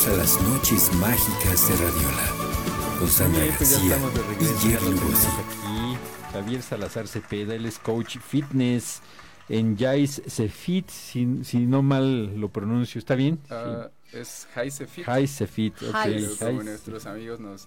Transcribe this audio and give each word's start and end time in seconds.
Bienvenidos 0.00 0.06
a 0.08 0.16
las 0.16 0.48
noches 0.48 0.94
mágicas 0.94 1.68
de 1.68 1.74
Radiola 1.76 2.98
con 2.98 3.08
Sandra 3.08 3.42
Bien, 3.42 3.54
pues 3.58 3.70
ya 3.70 3.76
García 3.76 3.94
estamos 3.96 4.14
de 4.14 4.20
y. 4.22 4.58
Jerry 4.60 4.98
aquí. 5.38 5.96
Javier 6.32 6.62
Salazar 6.62 7.08
Cepeda, 7.08 7.54
él 7.54 7.66
es 7.66 7.78
coach 7.78 8.16
fitness 8.18 9.02
en 9.50 9.76
Jais 9.76 10.22
Cefit, 10.26 10.88
si, 10.88 11.44
si 11.44 11.58
no 11.66 11.82
mal 11.82 12.34
lo 12.40 12.48
pronuncio, 12.48 12.98
¿está 12.98 13.14
bien? 13.14 13.40
Ah, 13.50 13.90
es 14.12 14.48
Jaise 14.54 14.86
Fit. 14.86 15.04
Jais 15.04 15.36
Cefit, 15.36 15.74
ok. 15.82 15.94
Jais- 15.94 16.62
nuestros 16.64 17.04
amigos 17.06 17.40
nos, 17.40 17.66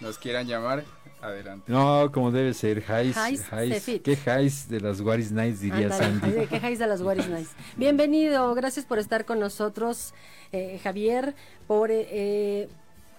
nos 0.00 0.18
quieran 0.18 0.46
llamar, 0.46 0.84
adelante. 1.20 1.70
No, 1.70 2.10
como 2.12 2.30
debe 2.30 2.54
ser, 2.54 2.82
Jais. 2.82 3.14
Jais 3.14 3.44
Jais. 3.44 3.84
¿Qué 4.02 4.16
Jais 4.16 4.68
de 4.68 4.80
las 4.80 5.00
Guaris 5.00 5.30
Nights 5.32 5.60
diría 5.60 5.86
Ándale, 5.86 6.04
Sandy? 6.04 6.30
¿de 6.30 6.40
¿Qué 6.42 6.46
quejáis 6.48 6.78
de 6.78 6.86
las 6.86 7.00
What 7.02 7.16
is 7.16 7.28
Nice? 7.28 7.50
Bienvenido, 7.76 8.54
gracias 8.54 8.86
por 8.86 8.98
estar 8.98 9.24
con 9.24 9.38
nosotros, 9.40 10.14
eh, 10.52 10.80
Javier, 10.82 11.34
por... 11.66 11.90
eh, 11.90 12.06
eh, 12.10 12.68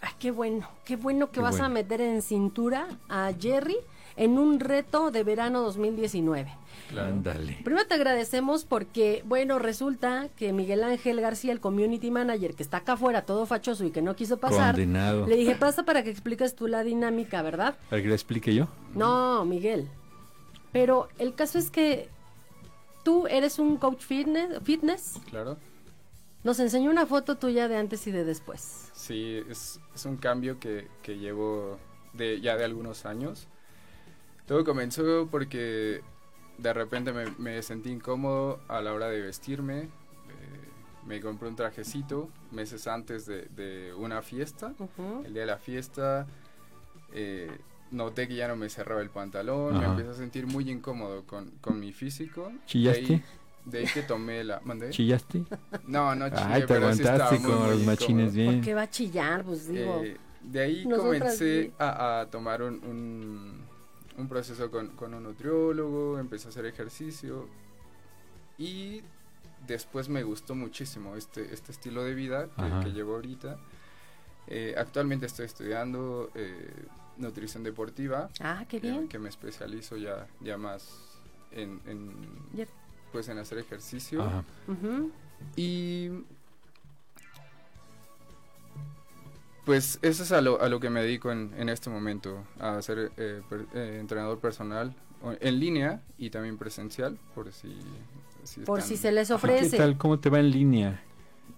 ay, 0.02 0.12
qué 0.20 0.32
bueno, 0.32 0.68
qué 0.86 0.96
bueno 0.96 1.28
que 1.28 1.34
Qué 1.36 1.42
vas 1.42 1.60
a 1.60 1.70
meter 1.70 2.02
en 2.02 2.22
cintura 2.22 2.88
a 3.10 3.32
Jerry 3.40 3.78
en 4.16 4.38
un 4.38 4.60
reto 4.60 5.12
de 5.12 5.24
verano 5.24 5.62
2019. 5.62 6.52
Ándale. 6.98 7.60
Primero 7.64 7.88
te 7.88 7.94
agradecemos 7.94 8.66
porque, 8.66 9.24
bueno, 9.26 9.60
resulta 9.60 10.28
que 10.36 10.52
Miguel 10.52 10.84
Ángel 10.84 11.22
García, 11.22 11.54
el 11.54 11.62
community 11.62 12.12
manager, 12.12 12.54
que 12.54 12.64
está 12.64 12.78
acá 12.78 12.94
afuera 12.94 13.22
todo 13.26 13.46
fachoso 13.46 13.86
y 13.86 13.92
que 13.92 14.02
no 14.02 14.16
quiso 14.16 14.38
pasar, 14.38 14.76
Condenado. 14.76 15.26
le 15.26 15.36
dije, 15.38 15.56
pasa 15.56 15.84
para 15.84 16.04
que 16.04 16.10
expliques 16.10 16.56
tú 16.56 16.68
la 16.68 16.84
dinámica, 16.84 17.42
¿verdad? 17.42 17.78
¿Para 17.90 18.02
que 18.02 18.08
le 18.10 18.14
explique 18.14 18.54
yo? 18.54 18.68
No, 18.94 19.46
Miguel. 19.46 19.88
Pero 20.74 21.08
el 21.18 21.34
caso 21.34 21.58
es 21.60 21.70
que 21.70 22.10
tú 23.04 23.26
eres 23.28 23.58
un 23.60 23.78
coach 23.78 24.02
fitness, 24.02 24.62
fitness. 24.64 25.14
Claro. 25.30 25.58
Nos 26.44 26.60
enseñó 26.60 26.90
una 26.90 27.06
foto 27.06 27.38
tuya 27.38 27.68
de 27.68 27.78
antes 27.78 28.06
y 28.08 28.12
de 28.12 28.26
después. 28.26 28.90
Sí, 28.94 29.42
es, 29.50 29.80
es 29.94 30.06
un 30.06 30.18
cambio 30.18 30.60
que, 30.60 30.88
que 31.04 31.18
llevo 31.18 31.78
de, 32.14 32.42
ya 32.42 32.58
de 32.58 32.66
algunos 32.66 33.06
años. 33.06 33.48
Todo 34.52 34.66
comenzó 34.66 35.30
porque 35.32 36.02
de 36.58 36.74
repente 36.74 37.14
me, 37.14 37.24
me 37.38 37.62
sentí 37.62 37.90
incómodo 37.90 38.60
a 38.68 38.82
la 38.82 38.94
hora 38.94 39.08
de 39.08 39.22
vestirme. 39.22 39.84
eh, 39.84 39.88
me 41.08 41.22
compré 41.22 41.48
un 41.48 41.56
trajecito 41.56 42.28
meses 42.52 42.86
antes 42.86 43.26
de, 43.26 43.44
de 43.56 43.94
una 43.94 44.22
fiesta. 44.22 44.74
El 45.26 45.32
día 45.32 45.44
de 45.44 45.48
la 45.48 45.58
fiesta 45.58 46.28
eh, 47.14 47.50
noté 47.92 48.28
que 48.28 48.36
ya 48.36 48.50
no 48.50 48.58
me 48.58 48.68
cerraba 48.68 49.02
el 49.02 49.10
pantalón, 49.10 49.80
me 49.80 49.86
empecé 49.86 50.10
a 50.10 50.14
sentir 50.16 50.46
muy 50.48 50.70
incómodo 50.70 51.24
con, 51.24 51.52
con 51.62 51.80
mi 51.80 51.94
físico. 51.94 52.52
¿Chillaste? 52.66 53.02
De 53.06 53.14
ahí, 53.14 53.24
de 53.64 53.78
ahí 53.80 53.86
que 53.86 54.02
tomé 54.02 54.44
la... 54.44 54.60
¿Mandé? 54.66 54.90
¿Chillaste? 54.90 55.46
No, 55.88 56.14
no 56.14 56.28
chillé, 56.28 56.44
Ay, 56.46 56.62
te 56.64 56.68
pero 56.68 56.94
sí 56.94 57.04
aguantaste 57.04 57.40
muy 57.40 57.70
los 57.70 57.86
machines 57.86 58.36
bien. 58.36 58.56
¿Por 58.56 58.66
qué 58.66 58.74
va 58.74 58.82
a 58.82 58.90
chillar? 58.90 59.46
Pues 59.46 59.70
digo. 59.70 60.02
Eh, 60.04 60.18
de 60.44 60.60
ahí 60.60 60.86
nosotras 60.86 61.20
comencé 61.20 61.72
a, 61.80 62.20
a 62.20 62.26
tomar 62.30 62.62
un, 62.64 62.84
un, 62.84 63.71
un 64.18 64.28
proceso 64.28 64.70
con, 64.70 64.90
con 64.90 65.14
un 65.14 65.24
nutriólogo, 65.24 66.20
empecé 66.20 66.48
a 66.48 66.50
hacer 66.50 66.66
ejercicio 66.66 67.48
y 68.58 69.02
después 69.68 70.10
me 70.10 70.24
gustó 70.24 70.56
muchísimo 70.56 71.16
este, 71.16 71.54
este 71.54 71.72
estilo 71.72 72.04
de 72.04 72.14
vida 72.14 72.50
que, 72.56 72.86
que 72.86 72.92
llevo 72.94 73.16
ahorita. 73.16 73.58
Eh, 74.48 74.76
actualmente 74.78 75.26
estoy 75.28 75.46
estudiando 75.46 76.32
eh, 76.36 76.74
nutrición 77.18 77.64
deportiva, 77.64 78.30
ah, 78.40 78.66
qué 78.68 78.82
que, 78.82 78.92
bien. 78.92 79.08
que 79.08 79.20
me 79.20 79.30
especializo 79.30 79.98
ya, 79.98 80.28
ya 80.42 80.58
más 80.58 81.20
en, 81.52 81.80
pues 83.12 83.30
en 83.30 83.38
hacer 83.38 83.60
ejercicio. 83.60 84.24
Ajá. 84.24 84.44
Y 85.56 86.10
pues 89.72 90.00
eso 90.02 90.24
es 90.24 90.34
a 90.34 90.42
lo, 90.42 90.62
a 90.62 90.68
lo 90.68 90.82
que 90.82 90.90
me 90.90 91.02
dedico 91.02 91.32
en, 91.32 91.54
en 91.58 91.70
este 91.70 91.90
momento, 91.90 92.44
a 92.60 92.82
ser 92.82 93.10
eh, 93.16 93.42
per- 93.50 93.66
eh, 93.74 94.00
entrenador 94.02 94.38
personal 94.40 94.94
en 95.40 95.60
línea 95.62 96.02
y 96.18 96.30
también 96.30 96.58
presencial, 96.58 97.18
por 97.34 97.54
si... 97.54 97.70
si 98.44 98.60
Por 98.66 98.80
están- 98.80 98.90
si 98.90 98.98
se 98.98 99.14
les 99.14 99.30
¿Qué 99.30 99.34
ofrece. 99.36 99.78
tal? 99.78 99.98
¿Cómo 99.98 100.20
te 100.20 100.30
va 100.30 100.42
en 100.42 100.52
línea? 100.52 101.02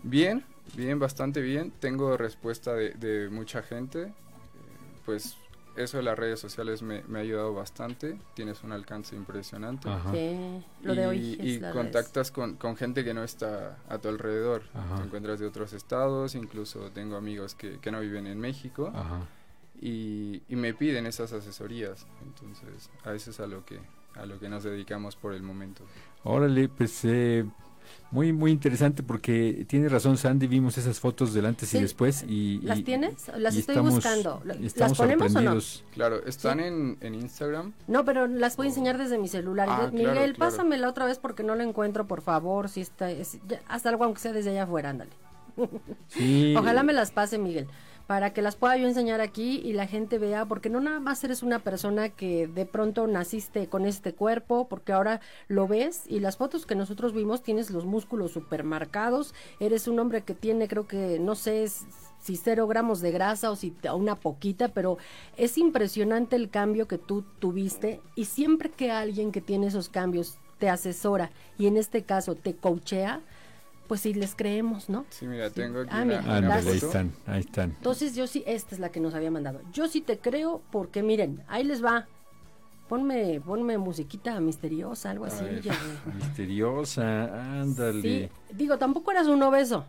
Bien, 0.04 0.44
bien, 0.76 1.00
bastante 1.00 1.42
bien. 1.42 1.72
Tengo 1.80 2.16
respuesta 2.16 2.76
de, 2.76 2.92
de 2.92 3.30
mucha 3.32 3.64
gente. 3.64 4.04
eh, 4.04 4.12
pues 5.08 5.36
eso 5.76 5.98
de 5.98 6.04
las 6.04 6.18
redes 6.18 6.40
sociales 6.40 6.82
me, 6.82 7.04
me 7.08 7.20
ha 7.20 7.22
ayudado 7.22 7.54
bastante. 7.54 8.18
Tienes 8.36 8.64
un 8.64 8.72
alcance 8.72 9.16
impresionante. 9.16 9.90
Ajá. 9.90 10.12
Sí, 10.12 10.64
lo 10.82 10.96
de 10.96 11.02
y, 11.02 11.06
hoy 11.06 11.38
es 11.40 11.46
y 11.46 11.60
las 11.60 11.74
contactas 11.74 12.32
con, 12.32 12.56
con 12.56 12.76
gente 12.76 13.04
que 13.04 13.14
no 13.14 13.24
está 13.24 13.78
a 13.90 13.98
tu 13.98 14.10
alrededor. 14.10 14.64
Ajá. 14.74 14.98
Te 14.98 15.04
encuentras 15.04 15.40
de 15.40 15.48
otros 15.48 15.74
estados, 15.74 16.36
incluso 16.36 16.92
tengo 16.92 17.16
amigos 17.16 17.56
que, 17.56 17.80
que 17.80 17.92
no 17.92 18.00
viven 18.02 18.28
en 18.28 18.40
México 18.40 18.92
Ajá. 18.94 19.22
y, 19.82 20.44
y 20.48 20.56
me 20.56 20.74
piden 20.74 21.06
esas 21.06 21.34
asesorías. 21.34 22.06
Entonces, 22.24 22.90
a 23.04 23.14
eso 23.14 23.32
es 23.32 23.40
a 23.40 23.48
lo 23.48 23.66
que, 23.66 23.80
a 24.16 24.26
lo 24.26 24.40
que 24.40 24.50
nos 24.50 24.64
dedicamos 24.64 25.16
por 25.16 25.34
el 25.34 25.44
momento. 25.44 25.84
Órale, 26.24 26.70
pues 26.70 27.04
eh, 27.06 27.46
muy 28.12 28.32
muy 28.32 28.52
interesante 28.52 29.02
porque 29.04 29.66
tiene 29.68 29.90
razón 29.90 30.18
Sandy, 30.18 30.46
vimos 30.48 30.78
esas 30.78 31.00
fotos 31.00 31.34
del 31.34 31.46
antes 31.48 31.74
y 31.74 31.80
después 31.82 32.24
y... 32.28 32.60
¿Las 32.62 32.80
y- 32.80 32.84
tienes? 32.84 33.28
Las 33.38 33.56
y 33.56 33.60
estoy 33.60 33.74
estamos- 33.74 33.96
buscando. 33.96 34.42
¿Las 34.46 34.94
ponemos 34.98 35.36
o 35.36 35.42
no? 35.42 35.60
Claro, 35.94 36.26
están 36.26 36.60
en, 36.60 36.98
en 37.02 37.16
Instagram. 37.16 37.74
No, 37.88 38.06
pero 38.06 38.28
las 38.28 38.56
voy 38.56 38.68
a 38.68 38.70
enseñar 38.70 38.98
desde 38.98 39.18
mi 39.18 39.28
celular. 39.28 39.68
Ah, 39.70 39.90
Miguel, 39.92 40.12
claro, 40.14 40.20
claro. 40.22 40.36
pásamela 40.38 40.90
otra 40.90 41.06
vez 41.06 41.18
porque 41.18 41.44
no 41.44 41.56
la 41.56 41.64
encuentro, 41.64 42.06
por 42.08 42.22
favor. 42.22 42.70
Si 42.70 42.82
está, 42.82 43.10
es- 43.10 43.40
ya- 43.48 43.62
haz 43.68 43.86
algo 43.86 44.04
aunque 44.04 44.20
sea 44.22 44.32
desde 44.34 44.52
allá 44.52 44.64
afuera, 44.64 44.90
ándale. 44.92 45.12
Sí, 46.08 46.56
Ojalá 46.58 46.84
me 46.84 46.94
las 46.94 47.12
pase, 47.12 47.38
Miguel, 47.38 47.68
para 48.14 48.32
que 48.32 48.44
las 48.44 48.56
pueda 48.56 48.78
yo 48.78 48.88
enseñar 48.88 49.22
aquí 49.22 49.60
y 49.66 49.74
la 49.74 49.88
gente 49.88 50.20
vea, 50.20 50.46
porque 50.46 50.70
no 50.70 50.80
nada 50.80 51.00
más 51.00 51.24
eres 51.24 51.42
una 51.42 51.58
persona 51.58 52.10
que 52.10 52.46
de 52.46 52.68
pronto 52.68 53.08
naciste 53.08 53.66
con 53.66 53.88
este 53.88 54.14
cuerpo, 54.14 54.68
porque 54.70 54.94
ahora 54.94 55.20
lo 55.48 55.68
ves 55.68 56.04
y 56.06 56.20
las 56.20 56.38
fotos 56.38 56.68
que 56.68 56.76
nosotros 56.76 57.14
vimos 57.14 57.42
tienes 57.42 57.72
los 57.72 57.86
músculos 57.86 58.32
super 58.32 58.64
marcados, 58.66 59.34
eres 59.60 59.88
un 59.88 59.98
hombre 59.98 60.22
que 60.22 60.36
tiene, 60.36 60.68
creo 60.68 60.86
que, 60.86 61.18
no 61.18 61.34
sé 61.34 61.68
si 62.20 62.38
cero 62.38 62.68
gramos 62.68 63.02
de 63.02 63.10
grasa 63.10 63.50
o 63.50 63.56
si 63.56 63.74
una 63.96 64.14
poquita, 64.14 64.68
pero 64.68 65.00
es 65.36 65.58
impresionante 65.58 66.36
el 66.36 66.52
cambio 66.52 66.88
que 66.88 67.00
tú 67.00 67.24
tuviste 67.40 68.00
y 68.14 68.26
siempre 68.26 68.70
que 68.70 68.92
alguien 68.92 69.32
que 69.32 69.42
tiene 69.42 69.66
esos 69.66 69.90
cambios 69.90 70.38
te 70.60 70.70
asesora 70.70 71.32
y 71.58 71.66
en 71.66 71.78
este 71.78 72.04
caso 72.04 72.36
te 72.36 72.56
coachea, 72.56 73.22
pues 73.88 74.02
sí 74.02 74.14
les 74.14 74.36
creemos, 74.36 74.90
¿no? 74.90 75.06
Sí, 75.10 75.28
mira, 75.28 75.50
tengo 75.50 75.80
aquí 75.82 75.90
Ah, 75.92 76.04
una, 76.04 76.22
mira, 76.22 76.38
una 76.40 76.56
ahí 76.56 76.68
están, 76.78 77.12
ahí 77.26 77.42
están. 77.42 77.72
Entonces 77.72 78.16
yo 78.16 78.28
sí, 78.28 78.44
esta 78.48 78.74
es 78.76 78.80
la 78.80 78.90
que 78.90 79.00
nos 79.00 79.14
había 79.14 79.30
mandado. 79.32 79.62
Yo 79.72 79.88
sí 79.88 80.02
te 80.02 80.18
creo 80.20 80.62
porque 80.72 81.04
miren, 81.04 81.44
ahí 81.48 81.64
les 81.64 81.84
va. 81.84 82.08
Ponme, 82.90 83.42
ponme 83.42 83.78
musiquita 83.78 84.40
misteriosa, 84.40 85.10
algo 85.10 85.26
así. 85.26 85.44
ver. 85.44 85.62
ya. 85.62 85.74
Misteriosa, 86.16 87.62
ándale. 87.62 88.02
Sí, 88.02 88.30
digo, 88.56 88.78
tampoco 88.78 89.12
eras 89.12 89.28
un 89.28 89.42
obeso, 89.42 89.86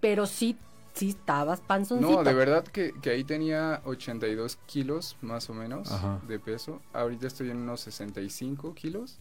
pero 0.00 0.26
sí, 0.26 0.56
sí 0.92 1.10
estabas 1.10 1.60
panzoncito. 1.60 2.10
No, 2.12 2.22
de 2.22 2.34
verdad 2.34 2.64
que, 2.64 2.92
que 3.02 3.10
ahí 3.10 3.24
tenía 3.24 3.80
82 3.84 4.56
kilos 4.66 5.16
más 5.22 5.48
o 5.50 5.54
menos 5.54 5.90
Ajá. 5.90 6.20
de 6.28 6.38
peso. 6.38 6.80
Ahorita 6.92 7.26
estoy 7.26 7.50
en 7.50 7.56
unos 7.58 7.80
65 7.80 8.74
kilos. 8.74 9.18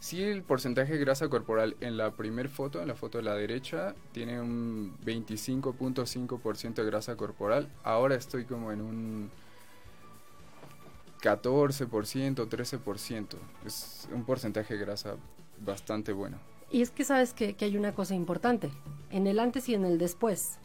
Sí, 0.00 0.22
el 0.22 0.42
porcentaje 0.42 0.92
de 0.92 0.98
grasa 1.00 1.28
corporal 1.28 1.76
en 1.80 1.96
la 1.96 2.12
primer 2.12 2.48
foto, 2.48 2.80
en 2.80 2.88
la 2.88 2.94
foto 2.94 3.18
de 3.18 3.24
la 3.24 3.34
derecha, 3.34 3.94
tiene 4.12 4.40
un 4.40 4.96
25.5% 5.04 6.74
de 6.74 6.84
grasa 6.84 7.16
corporal. 7.16 7.68
Ahora 7.82 8.14
estoy 8.14 8.44
como 8.44 8.70
en 8.70 8.80
un 8.80 9.30
14%, 11.20 12.48
13%. 12.48 13.26
Es 13.66 14.08
un 14.12 14.24
porcentaje 14.24 14.74
de 14.74 14.80
grasa 14.80 15.16
bastante 15.60 16.12
bueno. 16.12 16.38
Y 16.70 16.82
es 16.82 16.90
que 16.90 17.04
sabes 17.04 17.32
que, 17.32 17.54
que 17.54 17.64
hay 17.64 17.76
una 17.76 17.92
cosa 17.94 18.14
importante, 18.14 18.70
en 19.10 19.26
el 19.26 19.38
antes 19.40 19.68
y 19.68 19.74
en 19.74 19.84
el 19.84 19.98
después. 19.98 20.58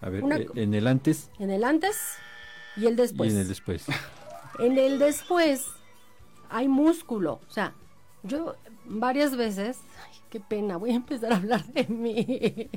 A 0.00 0.08
ver, 0.08 0.22
Una 0.22 0.36
eh, 0.36 0.46
en 0.54 0.74
el 0.74 0.86
antes 0.86 1.30
En 1.38 1.50
el 1.50 1.64
antes 1.64 2.16
y 2.76 2.86
el 2.86 2.96
después. 2.96 3.30
y 3.30 3.34
en 3.34 3.40
el 3.40 3.48
después. 3.48 3.84
En 4.58 4.78
el 4.78 4.98
después 4.98 5.66
hay 6.48 6.68
músculo. 6.68 7.40
O 7.46 7.50
sea, 7.50 7.74
yo 8.26 8.56
varias 8.84 9.36
veces, 9.36 9.78
ay, 10.04 10.18
qué 10.30 10.40
pena, 10.40 10.76
voy 10.76 10.90
a 10.90 10.96
empezar 10.96 11.32
a 11.32 11.36
hablar 11.36 11.64
de 11.66 11.86
mí. 11.88 12.70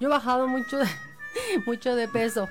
Yo 0.00 0.08
he 0.08 0.10
bajado 0.10 0.46
mucho 0.48 0.78
de, 0.78 0.86
mucho 1.66 1.94
de 1.96 2.08
peso, 2.08 2.48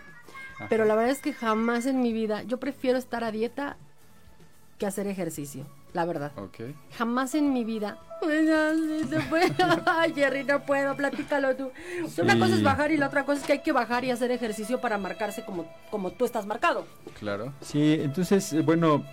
pero 0.69 0.85
la 0.85 0.95
verdad 0.95 1.11
es 1.11 1.21
que 1.21 1.33
jamás 1.33 1.85
en 1.85 2.01
mi 2.01 2.13
vida, 2.13 2.43
yo 2.43 2.59
prefiero 2.59 2.97
estar 2.97 3.23
a 3.23 3.31
dieta 3.31 3.77
que 4.77 4.85
hacer 4.85 5.07
ejercicio, 5.07 5.65
la 5.93 6.05
verdad. 6.05 6.31
Ok. 6.37 6.73
Jamás 6.97 7.35
en 7.35 7.53
mi 7.53 7.63
vida. 7.63 7.99
Ay, 9.85 10.13
Jerry, 10.13 10.43
no 10.43 10.65
puedo, 10.65 10.95
platícalo 10.95 11.55
tú. 11.55 11.71
Una 12.21 12.39
cosa 12.39 12.55
es 12.55 12.63
bajar 12.63 12.91
y 12.91 12.97
la 12.97 13.07
otra 13.07 13.25
cosa 13.25 13.41
es 13.41 13.47
que 13.47 13.53
hay 13.53 13.61
que 13.61 13.71
bajar 13.71 14.05
y 14.05 14.11
hacer 14.11 14.31
ejercicio 14.31 14.79
para 14.81 14.97
marcarse 14.97 15.43
como, 15.45 15.65
como 15.91 16.11
tú 16.11 16.25
estás 16.25 16.45
marcado. 16.45 16.85
Claro. 17.19 17.53
Sí, 17.61 17.99
entonces, 18.01 18.53
eh, 18.53 18.61
bueno, 18.61 19.03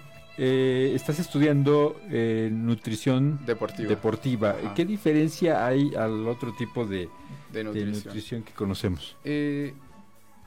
eh, 0.42 0.92
estás 0.94 1.18
estudiando 1.18 2.00
eh, 2.08 2.48
nutrición 2.50 3.44
Deportiva. 3.44 3.88
deportiva. 3.90 4.50
Ajá. 4.64 4.74
¿Qué 4.74 4.86
diferencia 4.86 5.66
hay 5.66 5.94
al 5.94 6.26
otro 6.26 6.54
tipo 6.56 6.86
de, 6.86 7.10
de 7.52 7.64
de 7.64 7.84
nutrición. 7.84 8.42
que 8.42 8.52
conocemos? 8.54 9.16
Eh, 9.24 9.74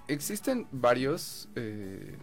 existen 0.08 0.66
varios 0.72 1.48
eh, 1.56 2.16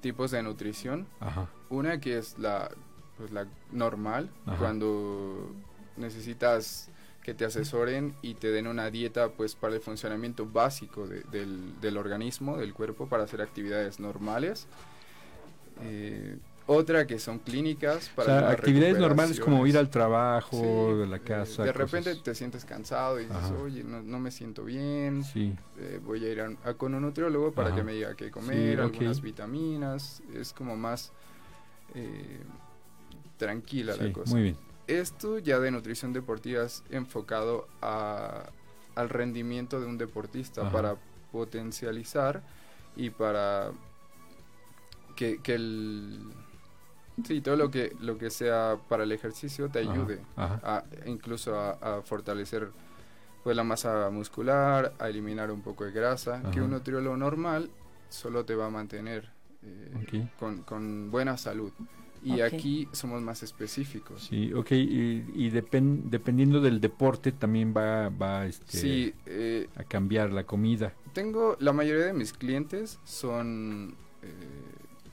tipos 0.00 0.30
de 0.30 0.42
nutrición. 0.42 1.06
Ajá. 1.20 1.50
Una 1.68 2.00
que 2.00 2.16
es 2.16 2.38
la, 2.38 2.70
pues, 3.18 3.30
la 3.32 3.46
normal, 3.70 4.30
Ajá. 4.46 4.56
cuando 4.56 5.52
necesitas 5.98 6.88
que 7.22 7.34
te 7.34 7.44
asesoren 7.44 8.14
y 8.22 8.34
te 8.34 8.48
den 8.50 8.66
una 8.66 8.90
dieta 8.90 9.28
pues 9.30 9.54
para 9.54 9.74
el 9.74 9.80
funcionamiento 9.82 10.46
básico 10.46 11.06
de- 11.06 11.20
del, 11.30 11.78
del 11.82 11.96
organismo, 11.98 12.56
del 12.56 12.72
cuerpo, 12.72 13.08
para 13.08 13.24
hacer 13.24 13.42
actividades 13.42 14.00
normales. 14.00 14.66
Eh, 15.82 16.36
otra 16.66 17.06
que 17.06 17.18
son 17.18 17.38
clínicas 17.40 18.08
O 18.12 18.16
para 18.16 18.26
sea, 18.26 18.36
algunas 18.38 18.58
actividades 18.58 18.98
normales 18.98 19.38
como 19.40 19.66
ir 19.66 19.76
al 19.76 19.90
trabajo, 19.90 20.56
Sí, 20.92 20.98
de 21.00 21.06
la 21.06 21.16
eh, 21.16 21.20
casa. 21.20 21.62
de 21.64 21.72
cosas. 21.72 21.90
repente 21.92 22.14
te 22.22 22.34
sientes 22.34 22.64
cansado 22.64 23.20
y 23.20 23.24
dices, 23.24 23.36
Ajá. 23.36 23.54
oye, 23.56 23.84
no, 23.84 24.02
no 24.02 24.18
me 24.18 24.30
siento 24.30 24.64
bien, 24.64 25.24
Sí, 25.24 25.54
eh, 25.78 26.00
voy 26.02 26.24
a 26.24 26.28
ir 26.32 26.40
a, 26.40 26.50
a- 26.64 26.74
con 26.74 26.94
un 26.94 27.02
nutriólogo 27.02 27.52
para 27.52 27.68
Ajá. 27.68 27.76
que 27.76 27.82
me 27.84 27.92
diga 27.92 28.14
qué 28.14 28.30
comer, 28.30 28.76
Sí, 28.78 28.82
algunas 28.82 29.20
vitaminas, 29.20 30.22
es 30.34 30.52
como 30.54 30.74
más 30.76 31.12
eh, 31.94 32.40
tranquila 33.36 33.94
la 33.96 34.12
cosa. 34.12 34.32
muy 34.32 34.42
bien. 34.42 34.56
Esto 34.86 35.38
ya 35.38 35.58
de 35.60 35.70
nutrición 35.70 36.12
deportiva 36.12 36.64
es 36.64 36.82
enfocado 36.90 37.68
a- 37.82 38.48
al 38.94 39.08
rendimiento 39.08 39.80
de 39.80 39.86
un 39.86 39.98
deportista 39.98 40.62
Ajá. 40.62 40.70
para 40.72 40.96
potencializar 41.32 42.42
y 42.96 43.10
para 43.10 43.72
que, 45.16 45.40
que 45.42 45.54
el... 45.54 46.20
Sí, 47.22 47.40
todo 47.40 47.56
lo 47.56 47.70
que, 47.70 47.92
lo 48.00 48.18
que 48.18 48.30
sea 48.30 48.76
para 48.88 49.04
el 49.04 49.12
ejercicio 49.12 49.68
te 49.68 49.78
ayude 49.78 50.18
ajá. 50.36 50.60
a, 50.64 50.84
incluso 51.06 51.54
a, 51.56 51.70
a 51.98 52.02
fortalecer 52.02 52.68
pues 53.42 53.56
la 53.56 53.64
masa 53.64 54.08
muscular, 54.10 54.94
a 54.98 55.08
eliminar 55.08 55.50
un 55.50 55.60
poco 55.60 55.84
de 55.84 55.92
grasa, 55.92 56.42
que 56.52 56.60
un 56.60 56.70
nutriólogo 56.70 57.16
normal 57.16 57.70
solo 58.08 58.44
te 58.44 58.54
va 58.54 58.66
a 58.66 58.70
mantener 58.70 59.28
eh, 59.62 60.26
con, 60.40 60.62
con 60.62 61.10
buena 61.10 61.36
salud. 61.36 61.72
Y 62.24 62.40
aquí 62.40 62.88
somos 62.92 63.20
más 63.20 63.42
específicos. 63.42 64.30
Sí, 64.30 64.52
ok, 64.54 64.72
y, 64.72 65.24
y 65.34 65.50
depen- 65.50 66.04
dependiendo 66.04 66.60
del 66.60 66.80
deporte 66.80 67.32
también 67.32 67.74
va, 67.76 68.08
va 68.08 68.46
este, 68.46 68.78
Sí, 68.78 69.14
eh, 69.26 69.68
a 69.76 69.84
cambiar 69.84 70.32
la 70.32 70.44
comida. 70.44 70.94
tengo, 71.12 71.56
la 71.60 71.72
mayoría 71.72 72.06
de 72.06 72.12
mis 72.14 72.32
clientes 72.32 72.98
son 73.04 73.94
eh, 74.22 74.53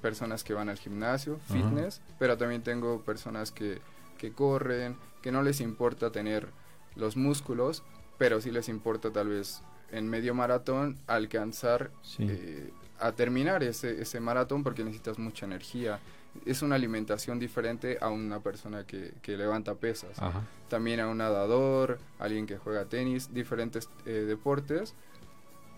personas 0.01 0.43
que 0.43 0.53
van 0.53 0.69
al 0.69 0.77
gimnasio, 0.77 1.39
Ajá. 1.45 1.53
fitness, 1.53 2.01
pero 2.19 2.37
también 2.37 2.61
tengo 2.63 3.01
personas 3.01 3.51
que, 3.51 3.79
que 4.17 4.31
corren, 4.31 4.95
que 5.21 5.31
no 5.31 5.43
les 5.43 5.61
importa 5.61 6.11
tener 6.11 6.47
los 6.95 7.15
músculos, 7.15 7.83
pero 8.17 8.41
sí 8.41 8.51
les 8.51 8.67
importa 8.69 9.11
tal 9.11 9.29
vez 9.29 9.61
en 9.91 10.09
medio 10.09 10.33
maratón 10.33 10.97
alcanzar 11.07 11.91
Sí. 12.01 12.25
eh, 12.29 12.71
a 12.99 13.11
terminar 13.13 13.63
ese, 13.63 14.01
ese 14.01 14.19
maratón 14.19 14.63
porque 14.63 14.83
necesitas 14.83 15.17
mucha 15.17 15.45
energía. 15.45 15.99
Es 16.45 16.61
una 16.61 16.75
alimentación 16.75 17.39
diferente 17.39 17.97
a 17.99 18.09
una 18.09 18.39
persona 18.39 18.85
que, 18.85 19.13
que 19.23 19.35
levanta 19.37 19.73
pesas. 19.75 20.19
Ajá. 20.19 20.43
También 20.69 20.99
a 20.99 21.07
un 21.07 21.17
nadador, 21.17 21.97
alguien 22.19 22.45
que 22.45 22.57
juega 22.57 22.85
tenis, 22.85 23.33
diferentes 23.33 23.89
eh, 24.05 24.11
deportes. 24.27 24.93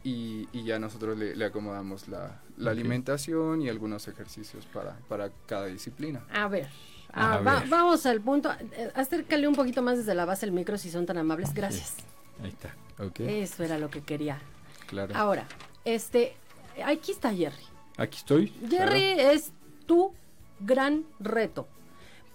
Y, 0.03 0.49
y 0.51 0.63
ya 0.65 0.79
nosotros 0.79 1.17
le, 1.17 1.33
le 1.35 1.45
acomodamos 1.45 2.09
la, 2.09 2.41
la 2.57 2.71
alimentación 2.71 3.61
y 3.61 3.69
algunos 3.69 4.07
ejercicios 4.07 4.65
para, 4.67 4.97
para 5.07 5.31
cada 5.47 5.65
disciplina. 5.67 6.23
A 6.31 6.47
ver. 6.47 6.67
A 7.11 7.33
ah, 7.35 7.41
va- 7.41 7.63
vamos 7.69 8.05
al 8.05 8.21
punto. 8.21 8.51
Eh, 8.51 8.91
Acércale 8.95 9.47
un 9.47 9.55
poquito 9.55 9.81
más 9.81 9.97
desde 9.97 10.15
la 10.15 10.25
base 10.25 10.45
del 10.45 10.53
micro 10.53 10.77
si 10.77 10.89
son 10.89 11.05
tan 11.05 11.17
amables. 11.17 11.53
Gracias. 11.53 11.95
Ahí 12.43 12.49
está. 12.49 12.73
Ok, 13.03 13.19
Eso 13.21 13.63
era 13.63 13.77
lo 13.77 13.89
que 13.89 14.01
quería. 14.01 14.39
claro. 14.87 15.15
Ahora, 15.15 15.45
este, 15.85 16.35
aquí 16.83 17.11
está 17.11 17.33
Jerry. 17.33 17.63
Aquí 17.97 18.17
estoy. 18.17 18.53
Jerry 18.69 19.13
es 19.19 19.51
tu 19.85 20.11
gran 20.59 21.03
reto. 21.19 21.67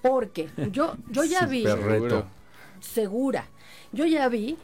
Porque 0.02 0.48
yo, 0.70 0.96
yo 1.10 1.24
ya 1.24 1.44
vi, 1.46 1.64
reto. 1.66 1.76
Seguro. 1.80 2.26
segura, 2.80 3.46
yo 3.92 4.06
ya 4.06 4.28
vi 4.28 4.56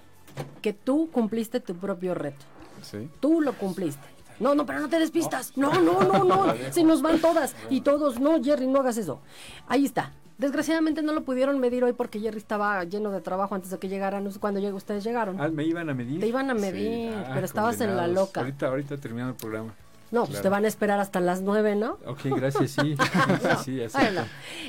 que 0.63 0.73
tú 0.73 1.11
cumpliste 1.11 1.59
tu 1.59 1.75
propio 1.75 2.15
reto. 2.15 2.45
Sí. 2.83 3.09
Tú 3.19 3.41
lo 3.41 3.55
cumpliste. 3.55 4.14
No, 4.41 4.55
no, 4.55 4.67
pero 4.67 4.81
no 4.81 4.89
te 4.89 4.99
despistas. 4.99 5.57
No, 5.57 5.73
no, 5.81 6.03
no, 6.03 6.25
no. 6.25 6.55
Se 6.73 6.83
nos 6.85 7.03
van 7.03 7.21
todas. 7.21 7.55
Y 7.71 7.81
todos, 7.83 8.19
no, 8.21 8.43
Jerry, 8.43 8.67
no 8.67 8.81
hagas 8.81 8.97
eso. 8.97 9.21
Ahí 9.69 9.85
está. 9.85 10.13
Desgraciadamente 10.39 11.01
no 11.03 11.13
lo 11.13 11.23
pudieron 11.23 11.61
medir 11.61 11.85
hoy 11.85 11.93
porque 11.93 12.19
Jerry 12.19 12.39
estaba 12.39 12.83
lleno 12.85 13.13
de 13.13 13.21
trabajo 13.21 13.55
antes 13.55 13.71
de 13.71 13.79
que 13.79 13.89
llegaran. 13.89 14.25
No 14.25 14.31
sé 14.33 14.41
cuándo 14.41 14.59
llegó, 14.59 14.77
ustedes 14.77 15.05
llegaron. 15.05 15.41
Ah, 15.41 15.49
me 15.49 15.65
iban 15.65 15.89
a 15.89 15.95
medir. 15.95 16.19
Te 16.21 16.27
iban 16.27 16.51
a 16.51 16.55
Sí. 16.55 16.61
medir, 16.61 17.15
Ah, 17.15 17.31
pero 17.35 17.47
estabas 17.47 17.81
en 17.81 17.97
la 17.97 18.09
loca. 18.09 18.41
Ahorita, 18.41 18.67
ahorita 18.67 18.97
terminando 18.97 19.31
el 19.33 19.37
programa. 19.37 19.75
No, 20.11 20.27
pues 20.27 20.43
te 20.43 20.49
van 20.49 20.65
a 20.65 20.69
esperar 20.69 21.01
hasta 21.01 21.19
las 21.21 21.41
nueve, 21.41 21.75
¿no? 21.75 21.99
Ok, 22.07 22.21
gracias, 22.37 22.73
sí. 22.73 22.95
sí, 23.43 23.49
sí, 23.65 23.83
acepto. 23.83 23.99
Bueno, 24.07 24.27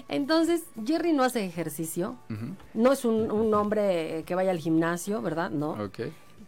entonces 0.08 0.64
Jerry 0.86 1.14
no 1.14 1.24
hace 1.24 1.46
ejercicio, 1.46 2.16
no 2.74 2.92
es 2.92 3.06
un, 3.06 3.32
un 3.32 3.54
hombre 3.54 4.24
que 4.26 4.34
vaya 4.34 4.50
al 4.52 4.58
gimnasio, 4.60 5.22
¿verdad? 5.22 5.50
No. 5.52 5.72
Ok. 5.72 6.00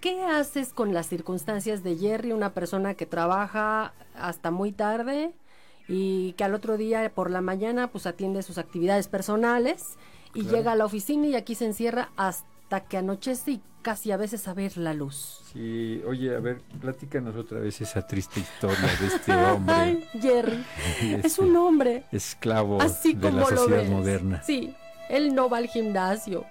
¿Qué 0.02 0.24
haces 0.24 0.74
con 0.74 0.94
las 0.94 1.08
circunstancias 1.08 1.84
de 1.84 1.96
Jerry, 1.98 2.32
una 2.32 2.54
persona 2.54 2.94
que 2.94 3.06
trabaja 3.06 3.94
hasta 4.16 4.52
muy 4.52 4.72
tarde 4.72 5.32
y 5.88 6.34
que 6.34 6.44
al 6.44 6.54
otro 6.54 6.78
día 6.78 7.12
por 7.14 7.32
la 7.32 7.42
mañana 7.42 7.88
pues 7.88 8.06
atiende 8.06 8.44
sus 8.44 8.58
actividades 8.58 9.08
personales 9.08 9.96
y 10.34 10.42
Claro. 10.42 10.58
llega 10.58 10.72
a 10.74 10.76
la 10.76 10.86
oficina 10.86 11.28
y 11.28 11.36
aquí 11.36 11.56
se 11.56 11.66
encierra 11.66 12.10
hasta 12.16 12.82
que 12.82 12.98
anochece 12.98 13.52
y 13.52 13.62
casi 13.82 14.12
a 14.12 14.18
veces 14.18 14.48
a 14.48 14.54
ver 14.54 14.78
la 14.78 14.94
luz? 14.94 15.42
Sí, 15.54 16.02
oye, 16.06 16.36
a 16.36 16.40
ver, 16.42 16.62
platícanos 16.82 17.36
otra 17.36 17.60
vez 17.60 17.80
esa 17.82 18.06
triste 18.06 18.42
historia 18.42 18.90
de 19.00 19.08
este 19.08 19.34
hombre, 19.52 19.76
Ay, 19.76 20.06
Jerry, 20.22 20.64
es 21.02 21.26
Este, 21.26 21.42
un 21.42 21.56
hombre 21.56 22.04
esclavo 22.12 22.82
así 22.82 23.14
de 23.14 23.22
como 23.32 23.40
la 23.40 23.50
lo 23.50 23.58
sociedad 23.58 23.82
ves. 23.82 23.90
moderna. 23.90 24.44
Sí, 24.44 24.76
él 25.10 25.34
no 25.34 25.50
va 25.50 25.58
al 25.58 25.68
gimnasio. 25.68 26.46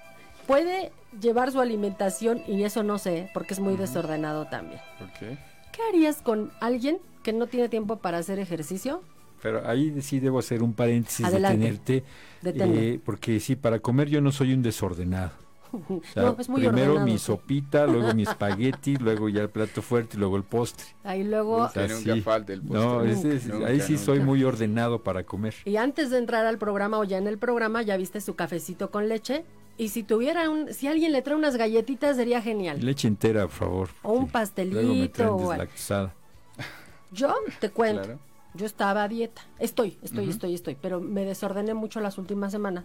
Puede 0.46 0.92
llevar 1.20 1.50
su 1.52 1.60
alimentación 1.60 2.42
y 2.46 2.62
eso 2.64 2.82
no 2.82 2.98
sé, 2.98 3.30
porque 3.34 3.54
es 3.54 3.60
muy 3.60 3.74
Ujú. 3.74 3.82
desordenado 3.82 4.46
también. 4.46 4.80
Ok. 5.00 5.38
¿Qué 5.72 5.82
harías 5.90 6.22
con 6.22 6.50
alguien 6.60 6.98
que 7.22 7.32
no 7.32 7.46
tiene 7.46 7.68
tiempo 7.68 7.96
para 7.96 8.18
hacer 8.18 8.38
ejercicio? 8.38 9.02
Pero 9.42 9.66
ahí 9.68 10.00
sí 10.00 10.18
debo 10.20 10.38
hacer 10.38 10.62
un 10.62 10.72
paréntesis 10.72 11.26
Adelante. 11.26 11.58
de 11.58 11.64
tenerte, 11.64 12.04
Deténme. 12.42 12.88
eh, 12.94 13.00
porque 13.04 13.38
sí, 13.40 13.54
para 13.56 13.78
comer 13.80 14.08
yo 14.08 14.20
no 14.20 14.32
soy 14.32 14.52
un 14.54 14.62
desordenado. 14.62 15.30
O 15.90 16.00
sea, 16.14 16.22
no, 16.22 16.36
es 16.38 16.48
muy 16.48 16.60
primero 16.60 16.92
ordenado, 16.92 17.06
mi 17.06 17.18
sí. 17.18 17.24
sopita, 17.26 17.86
luego 17.86 18.14
mi 18.14 18.22
espagueti, 18.30 18.96
luego 18.96 19.28
ya 19.28 19.42
el 19.42 19.50
plato 19.50 19.82
fuerte 19.82 20.16
y 20.16 20.20
luego 20.20 20.36
el 20.36 20.44
postre. 20.44 20.86
Ahí 21.04 21.22
luego, 21.24 21.68
sea, 21.68 21.88
sí. 21.88 22.20
falte 22.22 22.54
el 22.54 22.62
postre. 22.62 22.80
No, 22.80 23.02
es- 23.04 23.46
Nunca, 23.46 23.66
ahí 23.66 23.80
sí 23.80 23.92
nunca. 23.94 24.04
soy 24.04 24.20
muy 24.20 24.42
ordenado 24.44 25.02
para 25.02 25.24
comer. 25.24 25.54
y 25.64 25.76
antes 25.76 26.08
de 26.10 26.18
entrar 26.18 26.46
al 26.46 26.56
programa 26.56 26.98
o 26.98 27.04
ya 27.04 27.18
en 27.18 27.26
el 27.26 27.36
programa, 27.36 27.82
ya 27.82 27.96
viste 27.98 28.20
su 28.22 28.34
cafecito 28.36 28.90
con 28.90 29.08
leche. 29.08 29.44
Y 29.78 29.88
si 29.88 30.02
tuviera 30.02 30.48
un, 30.48 30.72
si 30.72 30.86
alguien 30.88 31.12
le 31.12 31.20
trae 31.22 31.36
unas 31.36 31.56
galletitas 31.56 32.16
sería 32.16 32.40
genial. 32.40 32.80
Leche 32.84 33.08
entera, 33.08 33.42
por 33.42 33.50
favor. 33.50 33.88
O 34.02 34.12
un 34.12 34.28
porque 34.28 34.64
Luego 34.64 34.94
me 34.94 35.08
traen 35.08 35.36
pastelito. 35.36 35.36
o-. 35.36 36.10
Yo 37.12 37.34
te 37.60 37.70
cuento, 37.70 38.02
Claro. 38.02 38.18
yo 38.54 38.66
estaba 38.66 39.04
a 39.04 39.08
dieta. 39.08 39.42
Estoy, 39.58 39.98
estoy, 40.02 40.30
estoy, 40.30 40.54
estoy. 40.54 40.76
Pero 40.80 41.00
me 41.00 41.24
desordené 41.24 41.74
mucho 41.74 42.00
las 42.00 42.18
últimas 42.18 42.52
semanas. 42.52 42.84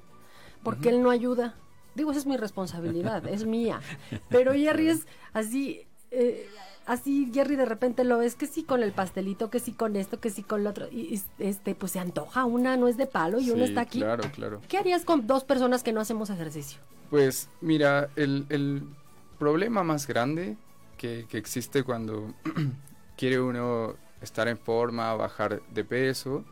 Porque 0.63 0.89
él 0.89 1.01
no 1.01 1.09
ayuda. 1.09 1.55
Digo, 1.95 2.11
esa 2.11 2.19
es 2.19 2.25
mi 2.25 2.37
responsabilidad, 2.37 3.25
es 3.27 3.45
mía. 3.45 3.81
Pero 4.29 4.53
Jerry 4.53 4.89
es 4.89 5.07
así, 5.33 5.87
eh, 6.11 6.47
así 6.91 7.31
Jerry 7.33 7.55
de 7.55 7.65
repente 7.65 8.03
lo 8.03 8.17
ves 8.17 8.35
que 8.35 8.47
sí 8.47 8.63
con 8.63 8.83
el 8.83 8.91
pastelito, 8.91 9.49
que 9.49 9.59
sí 9.59 9.71
con 9.71 9.95
esto, 9.95 10.19
que 10.19 10.29
sí 10.29 10.43
con 10.43 10.63
lo 10.63 10.71
otro. 10.71 10.87
Y 10.91 11.01
y, 11.01 11.21
este, 11.39 11.73
pues 11.73 11.93
se 11.93 11.99
antoja 11.99 12.45
una, 12.45 12.77
no 12.77 12.87
es 12.87 12.97
de 12.97 13.07
palo 13.07 13.39
y 13.39 13.49
uno 13.49 13.63
Sí, 13.63 13.69
está 13.69 13.81
aquí. 13.81 13.99
Claro, 13.99 14.23
claro. 14.33 14.61
¿Qué 14.67 14.77
harías 14.77 15.05
con 15.05 15.25
dos 15.25 15.43
personas 15.43 15.83
que 15.83 15.93
no 15.93 16.01
hacemos 16.01 16.29
ejercicio? 16.29 16.79
Pues 17.09 17.49
mira, 17.61 18.09
el, 18.15 18.45
el 18.49 18.83
problema 19.39 19.83
más 19.83 20.05
grande 20.05 20.57
que, 20.97 21.25
que 21.29 21.37
existe 21.37 21.83
cuando 21.83 22.33
quiere 23.17 23.39
uno 23.39 23.95
estar 24.21 24.47
en 24.47 24.57
forma, 24.57 25.13
bajar 25.15 25.61
de 25.73 25.83
peso, 25.83 26.43